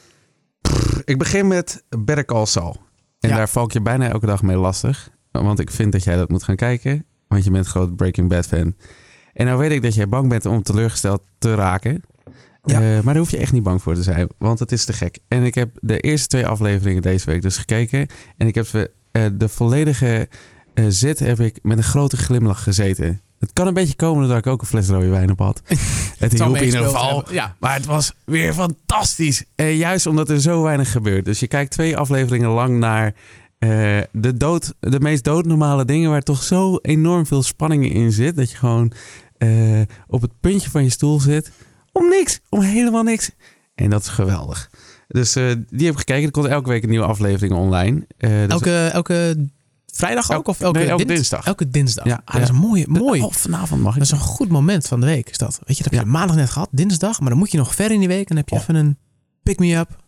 Ik 1.05 1.19
begin 1.19 1.49
met 1.49 1.85
Better 1.99 2.25
Call 2.25 2.47
Saul. 2.47 2.77
En 3.21 3.29
Ja. 3.31 3.37
daar 3.37 3.49
val 3.49 3.65
ik 3.65 3.73
je 3.73 3.81
bijna 3.81 4.09
elke 4.09 4.27
dag 4.27 4.43
mee 4.43 4.57
lastig. 4.57 5.11
Want 5.31 5.59
ik 5.61 5.71
vind 5.71 5.93
dat 5.93 6.05
jij 6.05 6.17
dat 6.17 6.29
moet 6.29 6.43
gaan 6.43 6.57
kijken. 6.57 7.05
Want 7.29 7.45
je 7.45 7.51
bent 7.51 7.67
groot 7.67 7.97
Breaking 7.97 8.29
Bad 8.29 8.47
fan. 8.47 8.75
En 9.33 9.47
nou 9.47 9.59
weet 9.59 9.71
ik 9.71 9.83
dat 9.83 9.95
jij 9.95 10.09
bang 10.09 10.29
bent 10.29 10.47
om 10.47 10.63
teleurgesteld 10.63 11.23
te 11.39 11.55
raken. 11.55 12.03
Ja. 12.65 12.81
Eh, 12.81 12.81
maar 12.81 13.15
daar 13.15 13.23
hoef 13.23 13.31
je 13.31 13.37
echt 13.37 13.53
niet 13.53 13.63
bang 13.63 13.83
voor 13.83 13.95
te 13.95 14.03
zijn. 14.03 14.29
Want 14.39 14.59
het 14.59 14.73
is 14.73 14.85
te 14.85 14.93
gek. 14.93 15.19
En 15.29 15.43
ik 15.43 15.55
heb 15.55 15.71
de 15.81 16.01
eerste 16.01 16.29
twee 16.29 16.47
afleveringen 16.47 17.03
deze 17.03 17.27
week 17.27 17.43
dus 17.43 17.57
gekeken. 17.57 18.07
En 18.37 18.47
ik 18.47 18.55
heb 18.55 18.67
ze, 18.67 18.91
eh, 19.13 19.23
de 19.33 19.49
volledige 19.49 20.29
eh, 20.75 20.85
zit 20.89 21.19
heb 21.19 21.41
ik 21.41 21.59
met 21.63 21.79
een 21.79 21.85
grote 21.85 22.17
glimlach 22.17 22.63
gezeten. 22.63 23.21
Het 23.39 23.53
kan 23.53 23.67
een 23.67 23.75
beetje 23.75 23.95
komen 23.95 24.19
doordat 24.23 24.39
ik 24.39 24.47
ook 24.47 24.61
een 24.61 24.67
fles 24.67 24.89
rode 24.89 25.09
wijn 25.09 25.31
op 25.31 25.39
had. 25.39 25.63
Het 26.19 26.33
hielp 26.33 26.57
in 26.57 26.65
ieder 26.65 26.85
geval. 26.85 27.33
Ja. 27.33 27.57
Maar 27.61 27.75
het 27.75 27.87
was 27.87 28.13
weer 28.25 28.55
fantastisch. 28.55 29.45
Juist 29.55 30.07
omdat 30.07 30.31
er 30.31 30.41
zo 30.41 30.63
weinig 30.63 30.91
gebeurt. 30.91 31.25
Dus 31.25 31.41
je 31.41 31.47
kijkt 31.47 31.71
twee 31.71 31.97
afleveringen 31.97 32.49
lang 32.49 32.79
naar 32.79 33.15
de, 34.13 34.37
dood, 34.37 34.75
de 34.81 35.01
meest 35.01 35.25
doodnormale 35.25 35.85
dingen... 35.85 36.11
waar 36.11 36.23
toch 36.23 36.43
zo 36.43 36.79
enorm 36.83 37.27
veel 37.27 37.43
spanning 37.43 37.93
in 37.93 38.13
zit... 38.13 38.37
dat 38.37 38.51
je 38.51 38.57
gewoon 38.57 38.93
op 40.07 40.23
het 40.23 40.33
puntje 40.41 40.71
van 40.71 40.83
je 40.83 40.91
stoel 40.91 41.21
zit... 41.21 41.51
om 41.95 42.09
niks, 42.09 42.41
om 42.49 42.61
helemaal 42.61 43.03
niks. 43.03 43.31
En 43.75 43.91
dat 43.91 44.01
is 44.03 44.09
geweldig. 44.09 44.71
Dus 45.09 45.37
eh, 45.37 45.45
die 45.71 45.85
heb 45.87 45.93
ik 45.95 45.99
gekeken. 45.99 46.25
Er 46.25 46.31
komt 46.31 46.47
elke 46.47 46.69
week 46.69 46.83
een 46.83 46.89
nieuwe 46.89 47.07
aflevering 47.07 47.53
online. 47.55 48.07
Eh, 48.17 48.31
dus 48.31 48.49
Elke, 48.49 48.87
elke 48.93 49.49
vrijdag 49.87 50.31
ook? 50.33 50.49
Of 50.49 50.61
elke, 50.61 50.79
nee, 50.79 50.89
elke 50.89 51.05
dins- 51.05 51.15
dinsdag. 51.19 51.47
Elke 51.47 51.69
dinsdag. 51.69 52.05
Ja, 52.05 52.21
Ah, 52.25 52.35
dat 52.35 52.43
is 52.43 52.51
mooie, 52.51 52.85
mooi. 52.89 53.21
Oh, 53.23 53.33
vanavond 53.33 53.83
mag 53.83 53.93
ik. 53.93 53.99
Dat 53.99 54.07
is 54.07 54.13
een 54.13 54.27
goed 54.27 54.49
moment 54.49 54.87
van 54.87 55.01
de 55.01 55.07
week. 55.07 55.31
Is 55.31 55.39
dat. 55.39 55.61
Weet 55.67 55.77
je, 55.77 55.83
dat 55.83 55.93
heb 55.93 56.01
je 56.03 56.07
Ja. 56.09 56.13
maandag 56.13 56.37
net 56.37 56.51
gehad. 56.51 56.69
Dinsdag. 56.71 57.21
Maar 57.21 57.29
dan 57.29 57.39
moet 57.39 57.51
je 57.51 57.59
nog 57.59 57.75
ver 57.75 57.91
in 57.91 57.99
die 57.99 58.09
week. 58.09 58.19
En 58.21 58.25
dan 58.29 58.37
heb 58.37 58.49
je 58.49 58.55
Oh. 58.55 58.61
even 58.61 58.75
een 58.75 58.99
pick-me-up. 59.43 60.03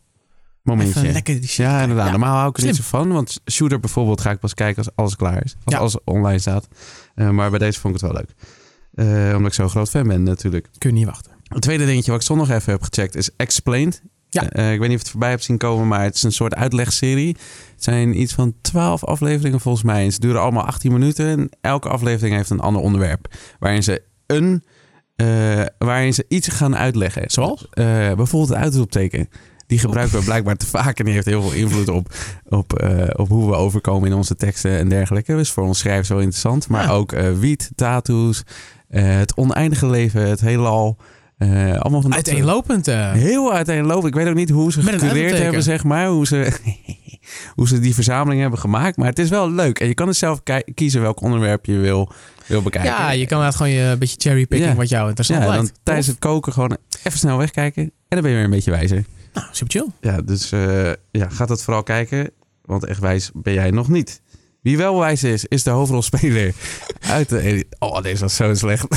momentje. 0.62 1.00
Even 1.00 1.12
lekker 1.12 1.34
die 1.40 1.48
shit 1.48 1.66
Ja, 1.66 1.80
inderdaad. 1.80 2.04
Ja. 2.04 2.10
Normaal 2.10 2.36
hou 2.36 2.48
ik 2.48 2.56
er 2.58 2.64
niet 2.64 2.76
zo 2.76 2.82
Slim. 2.82 3.00
van. 3.02 3.12
Want 3.12 3.40
Shooter 3.50 3.80
bijvoorbeeld 3.80 4.20
ga 4.20 4.30
ik 4.30 4.38
pas 4.38 4.54
kijken 4.54 4.84
als 4.84 4.92
alles 4.94 5.16
klaar 5.16 5.44
is. 5.44 5.54
Als 5.64 5.74
alles 5.74 5.96
online 6.04 6.38
staat. 6.38 6.68
Eh, 7.14 7.30
maar 7.30 7.50
bij 7.50 7.58
deze 7.58 7.80
vond 7.80 7.94
ik 7.94 8.00
het 8.00 8.10
wel 8.12 8.20
leuk. 8.20 8.34
Omdat 9.36 9.46
ik 9.48 9.54
zo'n 9.54 9.68
groot 9.68 9.88
fan 9.90 10.06
ben 10.08 10.22
natuurlijk. 10.22 10.68
Kun 10.78 10.90
je 10.90 10.96
niet 10.96 11.06
wachten. 11.06 11.32
Het 11.48 11.62
tweede 11.62 11.86
dingetje 11.86 12.10
wat 12.10 12.20
ik 12.20 12.26
zondag 12.26 12.50
even 12.50 12.72
heb 12.72 12.82
gecheckt 12.82 13.14
is 13.16 13.30
Explained. 13.36 14.02
Ja. 14.28 14.48
Eh, 14.50 14.72
ik 14.72 14.78
weet 14.78 14.88
niet 14.88 14.88
of 14.88 14.90
je 14.90 14.98
het 14.98 15.08
voorbij 15.10 15.30
hebt 15.30 15.44
zien 15.44 15.58
komen, 15.58 15.88
maar 15.88 16.02
het 16.02 16.14
is 16.14 16.22
een 16.22 16.32
soort 16.32 16.54
uitlegserie. 16.54 17.36
Het 17.74 17.84
zijn 17.84 18.20
iets 18.20 18.32
van 18.34 18.54
12 18.60 19.04
afleveringen 19.04 19.60
volgens 19.60 19.84
mij. 19.84 20.04
En 20.04 20.12
ze 20.12 20.20
duren 20.20 20.40
allemaal 20.40 20.64
18 20.64 20.92
minuten. 20.92 21.26
En 21.26 21.48
elke 21.60 21.88
aflevering 21.88 22.36
heeft 22.36 22.50
een 22.50 22.60
ander 22.60 22.82
onderwerp. 22.82 23.34
Waarin 23.58 23.82
ze 23.82 24.02
een... 24.26 24.64
eh, 25.16 25.26
waarin 25.78 26.14
ze 26.14 26.24
iets 26.28 26.48
gaan 26.48 26.76
uitleggen. 26.76 27.22
Zoals? 27.30 27.66
Eh, 27.70 27.84
bijvoorbeeld 28.12 28.48
het 28.48 28.58
uitroepteken. 28.58 29.28
Die 29.66 29.78
gebruiken 29.78 30.18
we 30.18 30.24
blijkbaar 30.24 30.56
te 30.56 30.66
vaak 30.66 30.98
en 30.98 31.04
die 31.04 31.14
heeft 31.14 31.26
heel 31.26 31.42
veel 31.42 31.52
invloed 31.52 31.88
op, 31.88 32.14
op, 32.44 32.72
op 33.16 33.28
hoe 33.28 33.50
we 33.50 33.56
overkomen 33.56 34.08
in 34.10 34.14
onze 34.16 34.36
teksten 34.36 34.78
en 34.78 34.88
dergelijke. 34.88 35.36
Dus 35.36 35.50
voor 35.50 35.64
ons 35.64 35.78
schrijven 35.78 36.06
zo 36.06 36.16
interessant. 36.18 36.68
Maar 36.68 36.84
Ja. 36.84 36.90
ook 36.90 37.10
wiet, 37.38 37.70
tattoos, 37.74 38.42
het 38.88 39.36
oneindige 39.36 39.86
leven, 39.86 40.28
het 40.28 40.40
heelal. 40.40 40.96
Eh 41.36 41.48
allemaal 41.48 41.80
van 41.80 41.90
dat 41.90 42.02
soort- 42.02 42.14
Uiteenlopend. 42.28 42.88
eh. 42.88 43.12
Heel 43.12 43.52
uiteenlopend. 43.52 44.06
Ik 44.06 44.14
weet 44.14 44.28
ook 44.28 44.34
niet 44.34 44.50
hoe 44.50 44.72
ze 44.72 44.82
gecureerd 44.82 45.38
hebben, 45.38 45.62
zeg 45.62 45.84
maar. 45.84 46.06
Hoe 46.08 46.26
ze, 46.26 46.52
hoe 47.54 47.68
ze 47.68 47.80
die 47.80 47.94
verzameling 47.94 48.40
hebben 48.40 48.58
gemaakt. 48.58 48.96
Maar 48.96 49.06
het 49.08 49.18
is 49.18 49.28
wel 49.28 49.50
leuk. 49.50 49.80
En 49.80 49.86
je 49.86 49.94
kan 49.94 50.06
dus 50.06 50.18
zelf 50.18 50.42
ki- 50.42 50.62
kiezen 50.74 51.00
welk 51.00 51.20
onderwerp 51.20 51.64
je 51.66 51.78
wil, 51.78 52.12
wil 52.46 52.62
bekijken. 52.62 52.90
ja, 52.90 53.10
je 53.10 53.26
kan 53.26 53.38
inderdaad 53.38 53.54
gewoon 53.56 53.72
je 53.72 53.80
een 53.82 53.98
beetje 53.98 54.16
cherrypicking 54.20 54.70
Ja. 54.70 54.76
wat 54.76 54.88
jou 54.88 55.06
interessant 55.06 55.40
Ja, 55.42 55.48
lijkt. 55.48 55.62
dan 55.64 55.72
tijdens 55.82 56.06
het 56.06 56.18
koken 56.18 56.52
gewoon 56.52 56.76
even 57.04 57.18
snel 57.18 57.38
wegkijken. 57.38 57.82
En 57.82 57.92
dan 58.08 58.20
ben 58.20 58.30
je 58.30 58.36
weer 58.36 58.44
een 58.44 58.50
beetje 58.50 58.70
wijzer. 58.70 59.04
Nou, 59.32 59.46
super 59.50 59.72
chill. 59.80 59.88
Ja, 60.00 60.22
dus 60.22 60.52
eh 60.52 60.92
ja, 61.10 61.28
gaat 61.28 61.48
het 61.48 61.62
vooral 61.62 61.82
kijken. 61.82 62.30
Want 62.62 62.84
echt 62.84 63.00
wijs 63.00 63.30
ben 63.34 63.52
jij 63.52 63.70
nog 63.70 63.88
niet. 63.88 64.20
Wie 64.62 64.76
wel 64.76 64.98
wijs 64.98 65.22
is, 65.24 65.44
is 65.44 65.62
de 65.62 65.70
hoofdrolspeler 65.70 66.54
uit 67.00 67.28
de... 67.28 67.66
Oh, 67.78 68.02
deze 68.02 68.20
was 68.22 68.36
zo 68.36 68.54
slecht. 68.54 68.86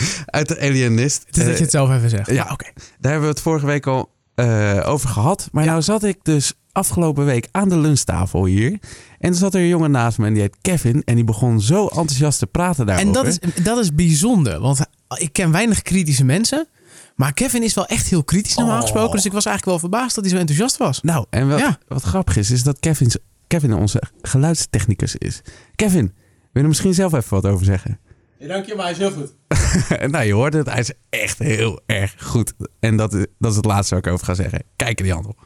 uit 0.26 0.48
de 0.48 0.60
Alienist. 0.60 1.22
Het 1.26 1.36
is 1.36 1.42
dat 1.42 1.52
Eh, 1.52 1.56
je 1.56 1.62
het 1.62 1.70
zelf 1.72 1.90
even 1.90 2.10
zegt. 2.10 2.30
ja. 2.30 2.48
Oké. 2.52 2.64
Daar 2.74 3.10
hebben 3.12 3.20
we 3.28 3.34
het 3.34 3.40
vorige 3.40 3.66
week 3.66 3.86
al 3.86 4.14
eh, 4.34 4.82
over 4.86 5.08
gehad. 5.08 5.48
Maar 5.52 5.64
Ja. 5.64 5.70
nou 5.70 5.82
zat 5.82 6.04
ik 6.04 6.18
dus 6.22 6.52
afgelopen 6.72 7.24
week 7.24 7.48
aan 7.50 7.68
de 7.68 7.78
lunchtafel 7.78 8.44
hier. 8.44 8.70
En 9.18 9.30
er 9.30 9.34
zat 9.34 9.54
er 9.54 9.60
een 9.60 9.66
jongen 9.68 9.90
naast 9.90 10.18
me 10.18 10.26
en 10.26 10.32
die 10.32 10.42
heet 10.42 10.56
Kevin. 10.62 11.02
En 11.04 11.14
die 11.14 11.24
begon 11.24 11.60
zo 11.60 11.86
enthousiast 11.86 12.38
te 12.38 12.46
praten 12.46 12.86
daarover. 12.86 13.08
En 13.08 13.14
dat 13.14 13.26
is, 13.26 13.38
dat 13.64 13.78
is 13.78 13.94
bijzonder. 13.94 14.60
Want 14.60 14.80
ik 15.16 15.32
ken 15.32 15.50
weinig 15.52 15.82
kritische 15.82 16.24
mensen. 16.24 16.66
Maar 17.14 17.32
Kevin 17.32 17.62
is 17.62 17.74
wel 17.74 17.86
echt 17.86 18.06
heel 18.06 18.24
kritisch 18.24 18.56
normaal 18.56 18.76
Oh. 18.76 18.82
gesproken. 18.82 19.12
Dus 19.16 19.24
ik 19.24 19.32
was 19.32 19.44
eigenlijk 19.46 19.80
wel 19.80 19.90
verbaasd 19.90 20.14
dat 20.14 20.24
hij 20.24 20.32
zo 20.34 20.40
enthousiast 20.40 20.76
was. 20.76 21.00
Nou, 21.02 21.26
en 21.30 21.48
wat, 21.48 21.58
Ja. 21.58 21.78
wat 21.88 22.02
grappig 22.02 22.36
is, 22.36 22.50
is 22.50 22.62
dat 22.62 22.80
Kevin, 22.80 23.10
Kevin 23.46 23.74
onze 23.74 24.02
geluidstechnicus 24.22 25.16
is. 25.16 25.40
Kevin, 25.74 26.04
wil 26.04 26.12
je 26.52 26.60
er 26.60 26.66
misschien 26.68 26.94
zelf 26.94 27.12
even 27.12 27.30
wat 27.42 27.46
over 27.52 27.64
zeggen? 27.64 27.98
Dank 28.38 28.66
je, 28.66 28.74
maar 28.74 28.84
hij 28.84 28.92
is 28.92 28.98
heel 28.98 29.10
goed. 29.10 29.34
nou, 30.12 30.24
je 30.24 30.32
hoort 30.32 30.52
het. 30.54 30.66
Hij 30.70 30.78
is 30.80 30.92
echt 31.10 31.38
heel 31.38 31.80
erg 31.86 32.14
goed. 32.18 32.52
En 32.80 32.96
dat 32.96 33.14
is, 33.14 33.26
dat 33.38 33.50
is 33.50 33.56
het 33.56 33.64
laatste 33.64 33.94
waar 33.94 34.06
ik 34.06 34.12
over 34.12 34.26
ga 34.26 34.34
zeggen. 34.34 34.62
Kijk 34.76 34.98
in 34.98 35.04
die 35.04 35.12
handel. 35.14 35.36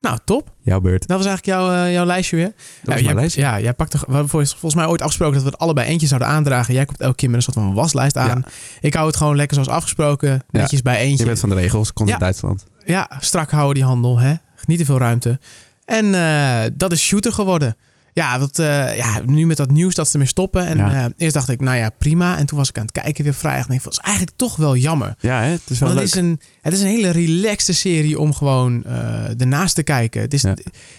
Nou, 0.00 0.18
top. 0.24 0.52
Jouw 0.60 0.80
beurt. 0.80 1.06
Dat 1.06 1.16
was 1.16 1.26
eigenlijk 1.26 1.58
jouw, 1.58 1.72
eh, 1.84 1.92
jouw 1.92 2.04
lijstje 2.04 2.36
weer. 2.36 2.44
Dat 2.46 2.54
ja, 2.54 2.70
was 2.82 2.94
mijn 2.94 3.04
jij, 3.04 3.14
lijstje. 3.14 3.40
Ja, 3.40 3.60
jij 3.60 3.72
pakt 3.74 3.90
toch, 3.90 4.04
we 4.06 4.12
hebben 4.12 4.28
volgens 4.30 4.74
mij 4.74 4.86
ooit 4.86 5.00
afgesproken 5.00 5.34
dat 5.34 5.42
we 5.44 5.48
het 5.50 5.58
allebei 5.58 5.88
eentje 5.88 6.06
zouden 6.06 6.28
aandragen. 6.28 6.74
Jij 6.74 6.84
komt 6.84 7.00
elke 7.00 7.14
keer 7.16 7.28
met 7.30 7.36
een 7.36 7.42
soort 7.42 7.56
van 7.56 7.74
waslijst 7.74 8.16
aan. 8.16 8.44
Ik 8.80 8.94
hou 8.94 9.06
het 9.06 9.16
gewoon 9.16 9.36
lekker 9.36 9.54
zoals 9.54 9.70
afgesproken. 9.70 10.44
Netjes 10.50 10.82
bij 10.82 10.94
Je 10.94 11.08
eentje. 11.08 11.24
bent 11.24 11.38
van 11.40 11.48
de 11.48 11.54
regels. 11.54 11.92
Komt 11.92 12.08
Ja. 12.08 12.14
uit 12.14 12.22
Duitsland. 12.22 12.66
Ja, 12.84 13.10
strak 13.20 13.50
houden 13.50 13.74
die 13.74 13.84
handel. 13.84 14.18
Hè? 14.18 14.34
Niet 14.66 14.78
te 14.78 14.84
veel 14.84 14.98
ruimte. 14.98 15.38
En 15.84 16.14
eh, 16.14 16.70
dat 16.74 16.92
is 16.92 17.02
shooter 17.02 17.32
geworden. 17.32 17.76
Ja, 18.16 18.38
dat, 18.38 18.58
eh, 18.58 18.96
ja, 18.96 19.20
nu 19.26 19.46
met 19.46 19.56
dat 19.56 19.70
nieuws 19.70 19.94
dat 19.94 20.06
ze 20.06 20.12
ermee 20.12 20.28
stoppen. 20.28 20.66
En 20.66 20.76
Ja. 20.76 21.04
eh, 21.04 21.10
eerst 21.16 21.34
dacht 21.34 21.48
ik, 21.48 21.60
nou 21.60 21.76
ja, 21.76 21.90
prima. 21.98 22.38
En 22.38 22.46
toen 22.46 22.58
was 22.58 22.68
ik 22.68 22.78
aan 22.78 22.82
het 22.86 23.02
kijken 23.02 23.24
weer 23.24 23.34
vrijdag. 23.34 23.68
En 23.68 23.74
ik 23.74 23.80
vond, 23.80 23.94
is 23.94 24.00
eigenlijk 24.00 24.36
toch 24.36 24.56
wel 24.56 24.76
jammer. 24.76 25.14
Ja, 25.20 25.40
hè? 25.42 25.48
het 25.50 25.60
is 25.68 25.78
wel 25.78 25.88
leuk. 25.88 25.98
het 25.98 26.06
is, 26.08 26.14
een, 26.14 26.40
het 26.60 26.72
is 26.72 26.80
een 26.80 26.86
hele 26.86 27.10
relaxte 27.10 27.72
serie 27.74 28.18
om 28.18 28.34
gewoon 28.34 28.84
eh 28.84 29.40
ernaast 29.40 29.74
te 29.74 29.82
kijken. 29.82 30.20
Het 30.20 30.34
is, 30.34 30.42
Ja. 30.42 30.54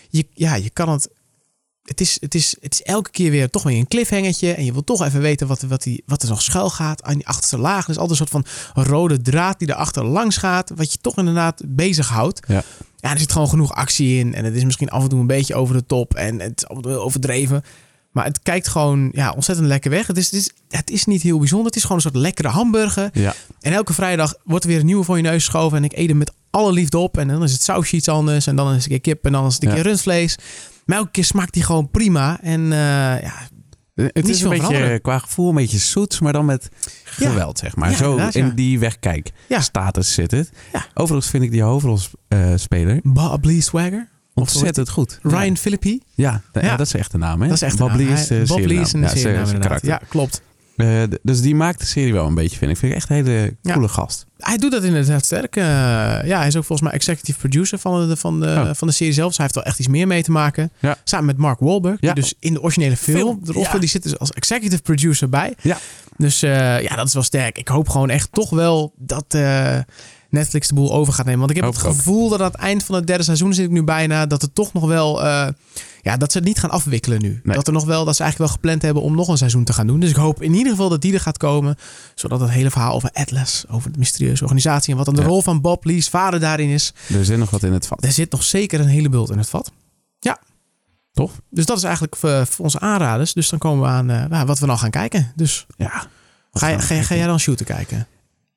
Je, 0.10 0.26
ja, 0.34 0.56
je 0.56 0.70
kan 0.70 0.90
het... 0.90 1.10
Het 1.88 2.02
is, 2.02 2.18
het, 2.20 2.36
is, 2.36 2.56
het 2.62 2.74
is 2.74 2.84
elke 2.84 3.10
keer 3.10 3.32
weer 3.32 3.50
toch 3.50 3.64
weer 3.64 3.78
een 3.78 3.88
cliffhangertje. 3.88 4.54
En 4.54 4.66
je 4.66 4.72
wil 4.74 4.84
toch 4.84 5.06
even 5.06 5.22
weten 5.22 5.48
wat, 5.48 5.62
wat, 5.62 5.84
die, 5.84 6.04
wat 6.06 6.24
er 6.24 6.30
nog 6.30 6.42
schuil 6.42 6.70
gaat 6.70 7.04
aan 7.04 7.14
die 7.14 7.28
achterste 7.28 7.58
laag. 7.58 7.84
Er 7.84 7.90
is 7.90 7.98
altijd 7.98 8.20
een 8.20 8.28
soort 8.28 8.46
van 8.74 8.84
rode 8.84 9.22
draad 9.22 9.60
die 9.60 9.70
erachter 9.70 10.06
langs 10.06 10.38
gaat. 10.38 10.72
Wat 10.76 10.92
je 10.92 10.98
toch 11.02 11.18
inderdaad 11.18 11.62
bezighoudt. 11.66 12.40
Ja. 12.48 12.64
Ja, 12.98 13.12
er 13.12 13.20
zit 13.20 13.32
gewoon 13.32 13.50
genoeg 13.50 13.74
actie 13.74 14.20
in. 14.20 14.34
En 14.34 14.46
het 14.46 14.56
is 14.56 14.64
misschien 14.64 14.90
af 14.90 15.04
en 15.04 15.10
toe 15.10 15.20
een 15.20 15.28
beetje 15.28 15.56
over 15.56 15.76
de 15.76 15.86
top. 15.86 16.14
En 16.16 16.40
het 16.40 16.54
is 16.56 16.68
af 16.68 16.76
en 16.76 16.82
toe 16.82 16.92
heel 16.92 17.02
overdreven. 17.04 17.64
Maar 18.12 18.26
het 18.26 18.40
kijkt 18.44 18.68
gewoon 18.68 19.10
ja, 19.14 19.32
ontzettend 19.32 19.68
lekker 19.68 19.92
weg. 19.92 20.08
Het 20.08 20.18
is, 20.18 20.26
het, 20.26 20.34
is, 20.40 20.50
het 20.70 20.90
is 20.90 21.06
niet 21.06 21.22
heel 21.22 21.38
bijzonder. 21.40 21.68
Het 21.68 21.76
is 21.76 21.82
gewoon 21.82 21.98
een 21.98 22.04
soort 22.04 22.16
lekkere 22.16 22.48
hamburger. 22.48 23.10
Ja. 23.14 23.34
En 23.62 23.74
elke 23.74 23.94
vrijdag 23.94 24.34
wordt 24.44 24.64
er 24.64 24.70
weer 24.70 24.80
een 24.80 24.86
nieuwe 24.86 25.04
voor 25.04 25.16
je 25.18 25.24
neus 25.24 25.44
geschoven. 25.44 25.78
En 25.78 25.84
ik 25.84 25.98
eet 25.98 26.08
hem 26.08 26.18
met 26.18 26.32
alle 26.50 26.72
liefde 26.72 26.98
op. 26.98 27.18
En 27.18 27.28
dan 27.28 27.44
is 27.44 27.52
het 27.52 27.62
sausje 27.64 27.96
iets 27.96 28.08
anders. 28.08 28.48
En 28.48 28.56
dan 28.56 28.68
is 28.68 28.74
het 28.74 28.84
een 28.84 28.90
keer 28.90 29.14
kip. 29.14 29.26
En 29.26 29.32
dan 29.32 29.46
is 29.46 29.54
het 29.54 29.64
een 29.64 29.70
Ja. 29.70 29.76
keer 29.76 29.84
rundvlees. 29.84 30.36
Maar 30.88 30.98
elke 30.98 31.12
keer 31.12 31.24
smaakt 31.24 31.54
die 31.54 31.64
gewoon 31.64 31.90
prima. 31.92 32.42
En 32.42 32.64
eh, 32.64 32.78
ja, 33.22 33.34
Het 33.96 34.16
Niet 34.16 34.28
is 34.30 34.42
een 34.42 34.50
beetje 34.50 34.66
veranderen. 34.66 35.02
qua 35.02 35.20
gevoel 35.20 35.50
een 35.50 35.56
beetje 35.56 35.78
zoets, 35.78 36.20
maar 36.20 36.34
dan 36.34 36.46
met 36.46 36.70
geweld, 37.04 37.60
zeg 37.60 37.76
maar. 37.76 37.90
Ja, 37.92 37.98
Zo 37.98 38.18
ja. 38.18 38.30
in 38.34 38.52
die 38.56 38.80
wegkijk 38.80 39.32
status 39.50 40.14
zit 40.14 40.32
het. 40.32 40.50
Overigens 40.94 41.30
vind 41.32 41.44
ik 41.44 41.52
die 41.52 41.62
hoofdrolspeler 41.62 43.00
Bob 43.04 43.46
Lee 43.46 43.62
Swagger. 43.62 44.08
ontzettend 44.34 44.90
goed. 44.90 45.20
Ryan 45.22 45.58
Philippi. 45.58 46.02
Ja, 46.16 46.42
dat 46.52 46.80
is 46.80 46.94
echt 46.94 47.12
de 47.12 47.18
naam, 47.18 47.42
hè? 47.42 47.48
Dat 47.48 47.56
is 47.56 47.62
echt 47.62 47.78
Bob 47.78 47.88
naam. 47.88 47.98
Lee 47.98 48.08
is 48.08 48.48
Bob 48.48 48.60
Lee 48.66 48.80
is 48.80 48.94
een 48.94 49.02
Ja, 49.02 49.08
serienaam. 49.08 49.78
Ja, 49.82 50.02
klopt. 50.08 50.42
Eh, 50.78 51.04
dus 51.24 51.42
die 51.42 51.56
maakt 51.56 51.80
de 51.80 51.86
serie 51.86 52.14
wel 52.14 52.26
een 52.28 52.34
beetje, 52.36 52.58
vind 52.58 52.72
ik. 52.72 52.78
Vind 52.78 52.92
ik 52.92 52.98
echt 52.98 53.10
een 53.10 53.16
hele 53.16 53.56
Ja. 53.62 53.74
coole 53.74 53.88
gast. 53.88 54.26
Hij 54.38 54.58
doet 54.58 54.72
dat 54.72 54.84
inderdaad 54.84 55.26
sterk. 55.26 55.56
Eh, 55.56 55.64
ja, 55.64 56.38
hij 56.38 56.48
is 56.48 56.56
ook 56.56 56.64
volgens 56.64 56.82
mij 56.90 56.92
executive 56.98 57.38
producer 57.40 57.78
van 57.80 58.08
de, 58.08 58.16
van, 58.18 58.40
de, 58.40 58.46
Oh. 58.46 58.70
van 58.74 58.88
de 58.88 58.94
serie 58.94 59.14
zelf. 59.14 59.28
Dus 59.28 59.38
hij 59.38 59.46
heeft 59.46 59.56
wel 59.58 59.66
echt 59.68 59.80
iets 59.80 59.88
meer 59.88 60.08
mee 60.08 60.24
te 60.24 60.32
maken. 60.32 60.72
Ja. 60.80 60.98
Samen 61.04 61.26
met 61.26 61.38
Mark 61.38 61.60
Wahlberg. 61.60 62.00
Die 62.00 62.14
dus 62.14 62.34
in 62.40 62.54
de 62.54 62.62
originele 62.62 62.98
film, 62.98 63.40
Film, 63.46 63.64
ja. 63.64 63.78
die 63.78 63.90
zit 63.90 64.04
dus 64.04 64.20
als 64.20 64.32
executive 64.32 64.82
producer 64.82 65.30
bij. 65.30 65.54
Ja. 65.62 65.78
Dus 66.18 66.44
eh, 66.44 66.82
ja, 66.82 66.96
dat 66.96 67.08
is 67.08 67.14
wel 67.14 67.24
sterk. 67.24 67.58
Ik 67.58 67.68
hoop 67.68 67.90
gewoon 67.90 68.10
echt 68.10 68.32
toch 68.32 68.50
wel 68.50 68.94
dat 68.98 69.38
Netflix 70.30 70.68
de 70.68 70.74
boel 70.74 70.94
over 70.94 71.14
gaat 71.14 71.26
nemen. 71.26 71.40
Want 71.40 71.52
ik 71.52 71.56
heb 71.58 71.66
Hoop 71.66 71.76
het 71.76 71.86
ook. 71.86 71.96
gevoel 71.96 72.30
dat 72.30 72.40
aan 72.40 72.46
het 72.52 72.56
eind 72.56 72.84
van 72.84 72.96
het 72.96 73.08
derde 73.08 73.24
seizoen 73.24 73.54
zit 73.54 73.66
ik 73.66 73.72
nu 73.72 73.84
bijna. 73.84 74.26
Dat 74.26 74.42
het 74.42 74.56
toch 74.56 74.74
nog 74.74 74.86
wel... 74.86 75.24
eh, 75.26 75.48
ja, 76.02 76.18
dat 76.18 76.32
ze 76.32 76.38
het 76.38 76.48
niet 76.48 76.60
gaan 76.60 76.70
afwikkelen 76.70 77.22
nu. 77.22 77.40
Nee. 77.44 77.56
Dat 77.56 77.68
er 77.68 77.74
nog 77.74 77.86
wel, 77.86 78.06
dat 78.06 78.16
ze 78.16 78.22
eigenlijk 78.24 78.52
wel 78.52 78.60
gepland 78.62 78.82
hebben 78.82 79.04
om 79.04 79.16
nog 79.16 79.28
een 79.28 79.38
seizoen 79.38 79.64
te 79.64 79.74
gaan 79.74 79.88
doen. 79.88 80.00
Dus 80.00 80.10
ik 80.10 80.16
hoop 80.16 80.42
in 80.42 80.54
ieder 80.54 80.72
geval 80.72 80.90
dat 80.90 81.02
die 81.02 81.14
er 81.14 81.20
gaat 81.20 81.38
komen. 81.38 81.76
Zodat 82.16 82.40
het 82.40 82.50
hele 82.50 82.70
verhaal 82.72 82.94
over 82.94 83.10
Atlas, 83.14 83.66
over 83.70 83.92
de 83.92 84.00
mysterieuze 84.00 84.44
organisatie 84.44 84.92
en 84.92 84.98
wat 84.98 85.06
dan 85.06 85.16
de 85.16 85.22
Ja. 85.22 85.28
rol 85.28 85.42
van 85.42 85.62
Bob 85.62 85.86
Lee's 85.86 86.10
vader 86.10 86.40
daarin 86.40 86.70
is. 86.70 86.94
Er 87.14 87.26
zit 87.26 87.38
nog 87.38 87.50
wat 87.50 87.64
in 87.64 87.74
het 87.74 87.88
vat. 87.88 88.04
Er 88.04 88.12
zit 88.12 88.32
nog 88.32 88.44
zeker 88.44 88.80
een 88.80 88.88
hele 88.88 89.10
bult 89.10 89.30
in 89.32 89.38
het 89.38 89.50
vat. 89.50 89.72
Ja. 90.20 90.40
Tof. 91.14 91.32
Dus 91.50 91.66
dat 91.66 91.78
is 91.78 91.84
eigenlijk 91.84 92.16
voor, 92.16 92.46
voor 92.48 92.64
onze 92.66 92.80
aanraders. 92.80 93.34
Dus 93.34 93.50
dan 93.50 93.60
komen 93.60 93.82
we 93.84 93.90
aan 93.90 94.10
eh, 94.10 94.26
nou, 94.26 94.46
wat 94.46 94.60
we 94.60 94.66
nou 94.66 94.80
gaan 94.80 94.90
kijken. 94.90 95.32
Dus 95.36 95.66
Ja. 95.78 96.08
ga, 96.52 96.80
ga, 96.80 97.16
jij 97.16 97.26
dan 97.28 97.40
shooter 97.40 97.66
kijken? 97.66 98.08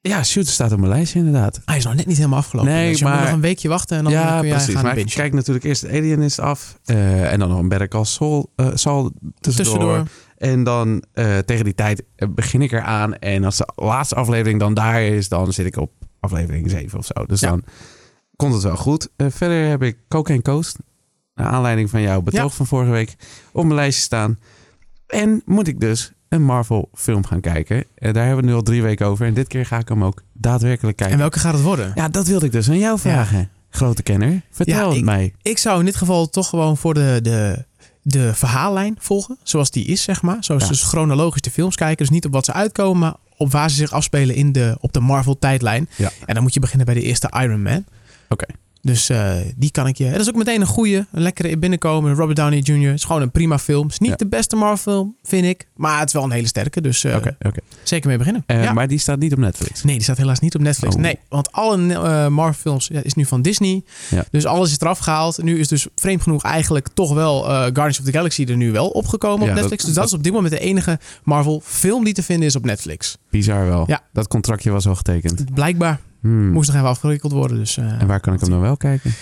Ja, 0.02 0.22
Shooter 0.22 0.52
staat 0.52 0.72
op 0.72 0.78
mijn 0.78 0.92
lijstje 0.92 1.18
inderdaad. 1.18 1.60
Hij 1.64 1.76
is 1.76 1.84
nog 1.84 1.94
net 1.94 2.06
niet 2.06 2.16
helemaal 2.16 2.38
afgelopen. 2.38 2.72
Nee, 2.72 2.88
dus 2.90 2.98
je 2.98 3.04
moet 3.04 3.14
maar- 3.14 3.22
nog 3.24 3.32
een 3.32 3.40
weekje 3.40 3.68
wachten 3.68 3.96
en 3.96 4.04
dan 4.04 4.12
ja, 4.12 4.38
kun 4.38 4.46
jij 4.48 4.56
precies. 4.56 4.74
gaan 4.74 4.84
Maar 4.84 4.96
ik 4.98 5.06
kijk 5.06 5.32
natuurlijk 5.32 5.64
eerst 5.64 5.86
Alienist 5.88 6.40
af. 6.40 6.78
eh, 6.84 7.32
en 7.32 7.38
dan 7.38 7.48
nog 7.48 7.58
een 7.58 7.68
Better 7.68 7.88
Call 7.88 8.04
Saul, 8.04 8.52
eh, 8.56 8.66
Saul 8.74 9.12
tussendoor. 9.40 9.74
Tussendoor. 9.74 10.06
En 10.36 10.64
dan 10.64 11.02
eh, 11.12 11.38
tegen 11.38 11.64
die 11.64 11.74
tijd 11.74 12.02
begin 12.34 12.62
ik 12.62 12.72
eraan. 12.72 13.14
En 13.18 13.44
als 13.44 13.56
de 13.56 13.68
laatste 13.76 14.14
aflevering 14.14 14.60
dan 14.60 14.74
daar 14.74 15.02
is, 15.02 15.28
dan 15.28 15.52
zit 15.52 15.66
ik 15.66 15.76
op 15.76 15.92
aflevering 16.20 16.70
7 16.70 16.98
of 16.98 17.06
zo. 17.06 17.24
Dus 17.26 17.40
Ja. 17.40 17.48
dan 17.48 17.62
komt 18.36 18.52
het 18.54 18.62
wel 18.62 18.76
goed. 18.76 19.08
Verder 19.16 19.68
heb 19.68 19.82
ik 19.82 19.98
Cocaine 20.08 20.42
Coast. 20.42 20.76
Naar 21.34 21.46
aanleiding 21.46 21.90
van 21.90 22.00
jouw 22.02 22.20
betoog 22.22 22.50
Ja. 22.50 22.56
van 22.56 22.66
vorige 22.66 22.90
week. 22.90 23.14
Op 23.52 23.62
mijn 23.64 23.74
lijstje 23.74 24.02
staan. 24.02 24.38
En 25.06 25.42
moet 25.44 25.66
ik 25.68 25.80
dus 25.80 26.12
een 26.30 26.42
Marvel 26.42 26.88
film 26.94 27.24
gaan 27.26 27.40
kijken. 27.40 27.84
Eh, 27.94 28.12
daar 28.12 28.26
hebben 28.26 28.44
we 28.44 28.50
nu 28.50 28.56
al 28.56 28.62
drie 28.62 28.82
weken 28.82 29.06
over. 29.06 29.26
En 29.26 29.34
dit 29.34 29.46
keer 29.48 29.66
ga 29.66 29.78
ik 29.78 29.88
hem 29.88 30.04
ook 30.04 30.22
daadwerkelijk 30.32 30.96
kijken. 30.96 31.14
En 31.14 31.20
welke 31.20 31.38
gaat 31.38 31.52
het 31.52 31.62
worden? 31.62 31.92
Ja, 31.94 32.08
dat 32.08 32.26
wilde 32.26 32.46
ik 32.46 32.52
dus 32.52 32.68
aan 32.68 32.78
jou 32.78 32.98
vragen. 32.98 33.50
Grote 33.70 34.02
kenner. 34.02 34.42
Vertel 34.50 34.90
Ja, 34.90 34.94
het 34.94 35.04
mij. 35.04 35.34
Ik 35.42 35.58
zou 35.58 35.78
in 35.78 35.84
dit 35.84 35.96
geval 35.96 36.28
toch 36.30 36.48
gewoon 36.48 36.76
voor 36.76 36.94
de, 36.94 37.18
de, 37.22 37.64
de 38.02 38.34
verhaallijn 38.34 38.96
volgen. 38.98 39.38
Zoals 39.42 39.70
die 39.70 39.84
is, 39.84 40.02
zeg 40.02 40.22
maar. 40.22 40.36
Zoals 40.40 40.62
Ja. 40.62 40.68
dus 40.68 40.82
chronologisch 40.82 41.40
de 41.42 41.50
films 41.50 41.76
kijken. 41.76 41.96
Dus 41.96 42.10
niet 42.10 42.24
op 42.24 42.32
wat 42.32 42.44
ze 42.44 42.52
uitkomen, 42.52 42.98
maar 42.98 43.14
op 43.36 43.50
waar 43.52 43.70
ze 43.70 43.76
zich 43.76 43.92
afspelen 43.92 44.34
in 44.34 44.52
de, 44.52 44.76
op 44.80 44.92
de 44.92 45.00
Marvel-tijdlijn. 45.00 45.88
Ja. 45.96 46.10
En 46.26 46.34
dan 46.34 46.42
moet 46.42 46.54
je 46.54 46.60
beginnen 46.60 46.86
bij 46.86 46.94
de 46.94 47.02
eerste 47.02 47.30
Iron 47.40 47.62
Man. 47.62 47.84
Oké. 48.28 48.46
Dus 48.82 49.08
eh, 49.08 49.32
die 49.56 49.70
kan 49.70 49.86
ik 49.86 49.96
je... 49.96 50.10
Dat 50.10 50.20
is 50.20 50.28
ook 50.28 50.34
meteen 50.34 50.60
een 50.60 50.66
goede, 50.66 51.06
een 51.12 51.22
lekkere 51.22 51.58
binnenkomen. 51.58 52.14
Robert 52.14 52.36
Downey 52.36 52.58
Jr. 52.58 52.92
Is 52.92 53.04
gewoon 53.04 53.22
een 53.22 53.30
prima 53.30 53.58
film. 53.58 53.82
Het 53.82 53.92
is 53.92 53.98
niet 53.98 54.10
Ja. 54.10 54.16
de 54.16 54.26
beste 54.26 54.56
Marvel-film, 54.56 55.16
vind 55.22 55.44
ik. 55.46 55.66
Maar 55.76 55.98
het 55.98 56.08
is 56.08 56.12
wel 56.14 56.22
een 56.24 56.30
hele 56.30 56.46
sterke. 56.46 56.80
Dus 56.80 57.04
eh, 57.04 57.16
zeker 57.82 58.08
mee 58.08 58.18
beginnen. 58.18 58.42
Eh, 58.46 58.62
ja. 58.62 58.72
Maar 58.72 58.88
die 58.88 58.98
staat 58.98 59.18
niet 59.18 59.32
op 59.32 59.38
Netflix. 59.38 59.82
Nee, 59.82 59.94
die 59.94 60.02
staat 60.02 60.16
helaas 60.16 60.40
niet 60.40 60.54
op 60.54 60.60
Netflix. 60.60 60.94
Oh. 60.94 61.00
Nee, 61.00 61.18
want 61.28 61.52
alle 61.52 61.76
Marvel-films 62.30 62.88
ja, 62.92 63.00
is 63.02 63.14
nu 63.14 63.24
van 63.26 63.42
Disney. 63.42 63.82
Dus 64.30 64.46
alles 64.46 64.70
is 64.70 64.80
eraf 64.80 64.98
gehaald. 64.98 65.42
Nu 65.42 65.58
is 65.58 65.68
dus 65.68 65.86
vreemd 65.96 66.22
genoeg 66.22 66.42
eigenlijk 66.42 66.88
toch 66.94 67.14
wel 67.14 67.42
Guardians 67.42 67.98
of 67.98 68.04
the 68.04 68.12
Galaxy 68.12 68.44
er 68.48 68.56
nu 68.56 68.72
wel 68.72 68.88
opgekomen 68.88 69.40
op 69.40 69.46
dat- 69.46 69.54
Netflix. 69.56 69.84
dus 69.84 69.94
dat, 69.94 70.04
is 70.06 70.12
op 70.12 70.22
dit 70.22 70.32
moment 70.32 70.52
de 70.52 70.58
enige 70.60 70.98
Marvel-film 71.24 72.04
die 72.04 72.14
te 72.14 72.22
vinden 72.22 72.46
is 72.46 72.56
op 72.56 72.64
Netflix. 72.64 73.16
Bizar 73.30 73.66
wel. 73.66 73.84
Ja. 73.86 74.00
Dat 74.12 74.28
contractje 74.28 74.70
was 74.70 74.86
al 74.86 74.94
getekend. 74.94 75.54
Blijkbaar 75.54 76.00
Hmm. 76.20 76.50
moest 76.50 76.68
nog 76.68 76.76
even 76.76 76.88
afgewikkeld 76.88 77.32
worden. 77.32 77.56
Dus 77.56 77.76
eh, 77.76 78.00
En 78.00 78.06
waar 78.06 78.20
kan 78.20 78.34
ik 78.34 78.40
hem 78.40 78.50
dan 78.50 78.60
wel 78.60 78.76
kijken? 78.76 79.12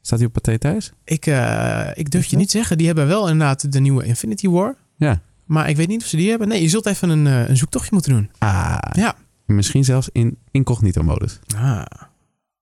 Staat 0.00 0.18
hij 0.18 0.28
op 0.28 0.32
Pathé 0.34 0.58
thuis? 0.58 0.92
ik, 1.04 1.26
eh, 1.26 1.86
ik 1.94 2.10
durf 2.10 2.24
je 2.26 2.36
niet 2.36 2.50
zeggen. 2.50 2.76
Die 2.78 2.86
hebben 2.86 3.06
wel 3.06 3.28
inderdaad 3.28 3.72
de 3.72 3.80
nieuwe 3.80 4.04
Infinity 4.04 4.48
War. 4.48 4.74
Ja. 4.96 5.20
Maar 5.44 5.68
ik 5.68 5.76
weet 5.76 5.88
niet 5.88 6.02
of 6.02 6.08
ze 6.08 6.16
die 6.16 6.28
hebben. 6.30 6.48
Nee, 6.48 6.62
je 6.62 6.68
zult 6.68 6.86
even 6.86 7.08
een, 7.08 7.26
eh, 7.26 7.48
een 7.48 7.56
zoektochtje 7.56 7.90
moeten 7.92 8.12
doen. 8.12 8.30
Ah, 8.38 8.78
Ja. 8.92 9.14
misschien 9.46 9.84
zelfs 9.84 10.08
in 10.12 10.38
incognito 10.50 11.02
modus. 11.02 11.38
Ah, 11.56 11.84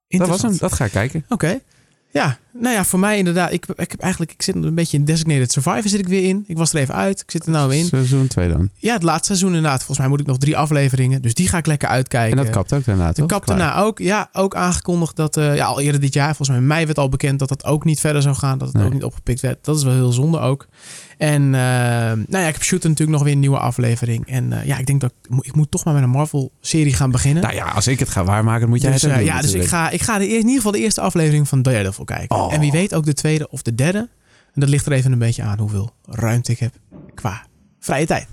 Dat 0.09 0.29
was 0.29 0.43
hem. 0.43 0.57
Dat 0.57 0.73
ga 0.73 0.85
ik 0.85 0.91
kijken. 0.91 1.25
Oké. 1.29 1.61
Ja, 2.15 2.39
nou 2.53 2.75
ja, 2.75 2.85
voor 2.85 2.99
mij 2.99 3.19
inderdaad. 3.19 3.53
Ik, 3.53 3.67
ik 3.77 3.91
heb 3.91 4.01
eigenlijk, 4.01 4.33
ik 4.33 4.43
zit 4.43 4.55
een 4.55 4.75
beetje 4.75 4.97
in 4.97 5.05
Designated 5.05 5.53
Survivor 5.53 5.89
zit 5.89 5.99
ik 6.01 6.09
weer 6.09 6.25
in. 6.29 6.45
Ik 6.47 6.57
was 6.57 6.73
er 6.73 6.81
even 6.81 6.95
uit. 6.95 7.21
Ik 7.21 7.31
zit 7.31 7.47
er 7.47 7.51
nou 7.53 7.75
in. 7.75 7.85
Seizoen 7.85 8.27
2 8.27 8.49
dan. 8.49 8.69
Ja, 8.77 8.93
het 8.95 9.03
laatste 9.03 9.27
seizoen 9.27 9.49
inderdaad. 9.55 9.77
Volgens 9.79 9.99
mij 9.99 10.09
moet 10.09 10.21
ik 10.21 10.27
nog 10.27 10.39
drie 10.39 10.57
afleveringen. 10.57 11.23
Dus 11.23 11.35
die 11.35 11.49
ga 11.49 11.59
ik 11.59 11.67
lekker 11.67 11.89
uitkijken. 11.89 12.39
En 12.39 12.45
dat 12.45 12.53
kapt 12.55 12.73
ook 12.73 12.85
daarna, 12.85 13.13
toch? 13.13 13.27
kap 13.27 13.45
Klaar. 13.45 13.59
daarna 13.59 13.77
ook. 13.83 13.99
Ja, 13.99 14.29
ook 14.33 14.55
aangekondigd 14.55 15.17
dat 15.17 15.37
eh, 15.37 15.57
ja, 15.57 15.65
al 15.65 15.81
eerder 15.81 16.01
dit 16.01 16.15
jaar, 16.15 16.27
volgens 16.27 16.49
mij 16.49 16.59
in 16.59 16.67
mei 16.67 16.85
werd 16.87 16.99
al 16.99 17.09
bekend 17.09 17.39
dat 17.39 17.49
dat 17.49 17.65
ook 17.65 17.85
niet 17.85 18.01
verder 18.01 18.23
zou 18.23 18.35
gaan. 18.35 18.59
Dat 18.59 18.69
het 18.69 18.77
Nee. 18.77 18.87
ook 18.87 18.93
niet 18.93 19.05
opgepikt 19.05 19.41
werd. 19.41 19.65
Dat 19.65 19.77
is 19.77 19.83
wel 19.83 19.93
heel 19.95 20.13
zonde 20.13 20.39
ook. 20.39 20.67
En 21.19 21.43
eh, 21.43 21.51
nou 21.51 22.25
ja, 22.29 22.47
ik 22.47 22.53
heb 22.55 22.63
Shooter 22.63 22.89
natuurlijk 22.89 23.17
nog 23.17 23.27
weer 23.27 23.33
een 23.35 23.41
nieuwe 23.41 23.59
aflevering. 23.59 24.27
En 24.29 24.53
eh, 24.53 24.67
ja, 24.67 24.79
ik 24.79 24.87
denk 24.87 25.01
dat 25.01 25.13
ik, 25.23 25.31
moet- 25.31 25.47
ik 25.47 25.55
moet 25.55 25.71
toch 25.71 25.85
maar 25.85 25.95
met 25.95 26.03
een 26.03 26.09
Marvel-serie 26.11 26.93
gaan 26.95 27.11
beginnen. 27.11 27.43
Nou 27.43 27.55
ja, 27.55 27.65
als 27.65 27.87
ik 27.87 27.99
het 27.99 28.09
ga 28.09 28.25
waarmaken, 28.25 28.69
moet 28.69 28.83
jij 28.83 28.93
Dus, 28.93 29.03
het 29.03 29.15
doen 29.15 29.25
ja, 29.25 29.41
dus 29.41 29.53
ik 29.53 29.65
ga, 29.65 29.91
ik 29.91 30.03
ga 30.03 30.19
de, 30.19 30.29
in 30.29 30.37
ieder 30.37 30.55
geval 30.55 30.73
de 30.73 30.79
eerste 30.79 31.01
aflevering 31.01 31.49
van 31.49 31.63
Daredevil 31.63 32.04
kijken. 32.05 32.37
Oh. 32.37 32.53
En 32.53 32.61
wie 32.61 32.71
weet 32.71 32.95
ook 32.95 33.05
de 33.05 33.15
tweede 33.15 33.49
of 33.51 33.63
de 33.63 33.75
derde. 33.75 34.09
En 34.53 34.61
dat 34.61 34.69
ligt 34.69 34.87
er 34.87 34.93
even 34.93 35.13
een 35.13 35.19
beetje 35.19 35.43
aan 35.43 35.59
hoeveel 35.59 35.95
ruimte 36.05 36.53
ik 36.53 36.59
heb 36.59 36.73
qua 37.15 37.47
vrije 37.81 38.07
tijd. 38.07 38.27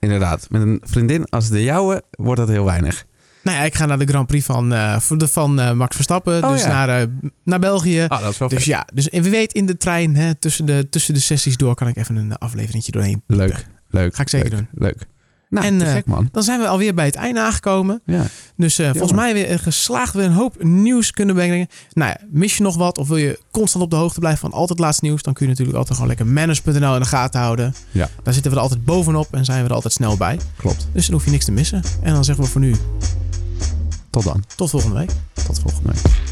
Inderdaad. 0.00 0.46
Met 0.50 0.62
een 0.62 0.80
vriendin 0.84 1.24
als 1.28 1.48
de 1.48 1.62
jouwe 1.62 2.02
wordt 2.10 2.40
dat 2.40 2.48
heel 2.48 2.64
weinig. 2.64 3.04
Nou 3.42 3.56
ja, 3.56 3.62
ik 3.64 3.74
ga 3.74 3.86
naar 3.86 3.98
de 3.98 4.06
Grand 4.06 4.26
Prix 4.26 4.44
van, 4.44 4.68
de- 4.68 5.28
van 5.28 5.60
eh, 5.60 5.72
Max 5.72 5.94
Verstappen. 5.94 6.44
Oh, 6.44 6.50
dus 6.50 6.62
ja. 6.62 6.68
naar, 6.68 7.00
eh, 7.00 7.06
naar 7.44 7.58
België. 7.58 8.04
Ah, 8.08 8.20
dat 8.22 8.32
is 8.32 8.38
wel 8.38 8.48
Dus 8.48 8.64
ja, 8.64 8.86
dus 8.94 9.08
en 9.08 9.22
wie 9.22 9.30
weet 9.30 9.52
in 9.52 9.66
de 9.66 9.76
trein 9.76 10.16
hè, 10.16 10.34
tussen, 10.34 10.66
de, 10.66 10.88
tussen 10.90 11.14
de 11.14 11.20
sessies 11.20 11.56
door 11.56 11.74
kan 11.74 11.88
ik 11.88 11.96
even 11.96 12.16
een 12.16 12.36
afleveringetje 12.36 12.92
doorheen. 12.92 13.22
Leuk. 13.26 13.66
Leuk. 13.88 14.14
Ga 14.14 14.22
ik 14.22 14.28
zeker 14.28 14.50
leuk, 14.50 14.58
doen. 14.58 14.68
Leuk. 14.72 15.06
Nou, 15.50 15.66
En, 15.66 15.82
eh, 15.82 15.92
gek 15.92 16.06
man. 16.06 16.28
Dan 16.32 16.42
zijn 16.42 16.60
we 16.60 16.68
alweer 16.68 16.94
bij 16.94 17.04
het 17.04 17.14
einde 17.14 17.40
aangekomen. 17.40 18.00
Ja. 18.04 18.22
Dus 18.56 18.78
eh, 18.78 18.90
volgens 18.90 19.12
mij 19.12 19.32
weer 19.32 19.58
geslaagd 19.58 20.14
weer 20.14 20.24
een 20.24 20.32
hoop 20.32 20.62
nieuws 20.62 21.10
kunnen 21.10 21.34
brengen. 21.34 21.68
Nou 21.92 22.10
ja, 22.10 22.26
mis 22.30 22.56
je 22.56 22.62
nog 22.62 22.76
wat 22.76 22.98
of 22.98 23.08
wil 23.08 23.16
je 23.16 23.38
constant 23.50 23.84
op 23.84 23.90
de 23.90 23.96
hoogte 23.96 24.20
blijven 24.20 24.40
van 24.40 24.52
altijd 24.52 24.78
laatst 24.78 25.02
nieuws, 25.02 25.22
dan 25.22 25.32
kun 25.32 25.44
je 25.44 25.50
natuurlijk 25.50 25.78
altijd 25.78 25.94
gewoon 25.98 26.16
lekker 26.16 26.32
manners.nl 26.34 26.94
in 26.94 27.00
de 27.00 27.06
gaten 27.06 27.40
houden. 27.40 27.74
Ja. 27.90 28.08
Daar 28.22 28.32
zitten 28.34 28.50
we 28.52 28.56
er 28.56 28.62
altijd 28.62 28.84
bovenop 28.84 29.28
en 29.30 29.44
zijn 29.44 29.62
we 29.62 29.68
er 29.68 29.74
altijd 29.74 29.92
snel 29.92 30.16
bij. 30.16 30.38
Klopt. 30.56 30.88
Dus 30.92 31.06
dan 31.06 31.14
hoef 31.14 31.24
je 31.24 31.30
niks 31.30 31.44
te 31.44 31.52
missen. 31.52 31.82
En 32.02 32.12
dan 32.14 32.24
zeggen 32.24 32.44
we 32.44 32.50
voor 32.50 32.60
nu 32.60 32.74
Tot 34.10 34.24
dan. 34.24 34.44
tot 34.56 34.70
volgende 34.70 34.96
week. 34.98 35.10
Tot 35.46 35.60
volgende 35.60 35.92
week. 35.92 36.27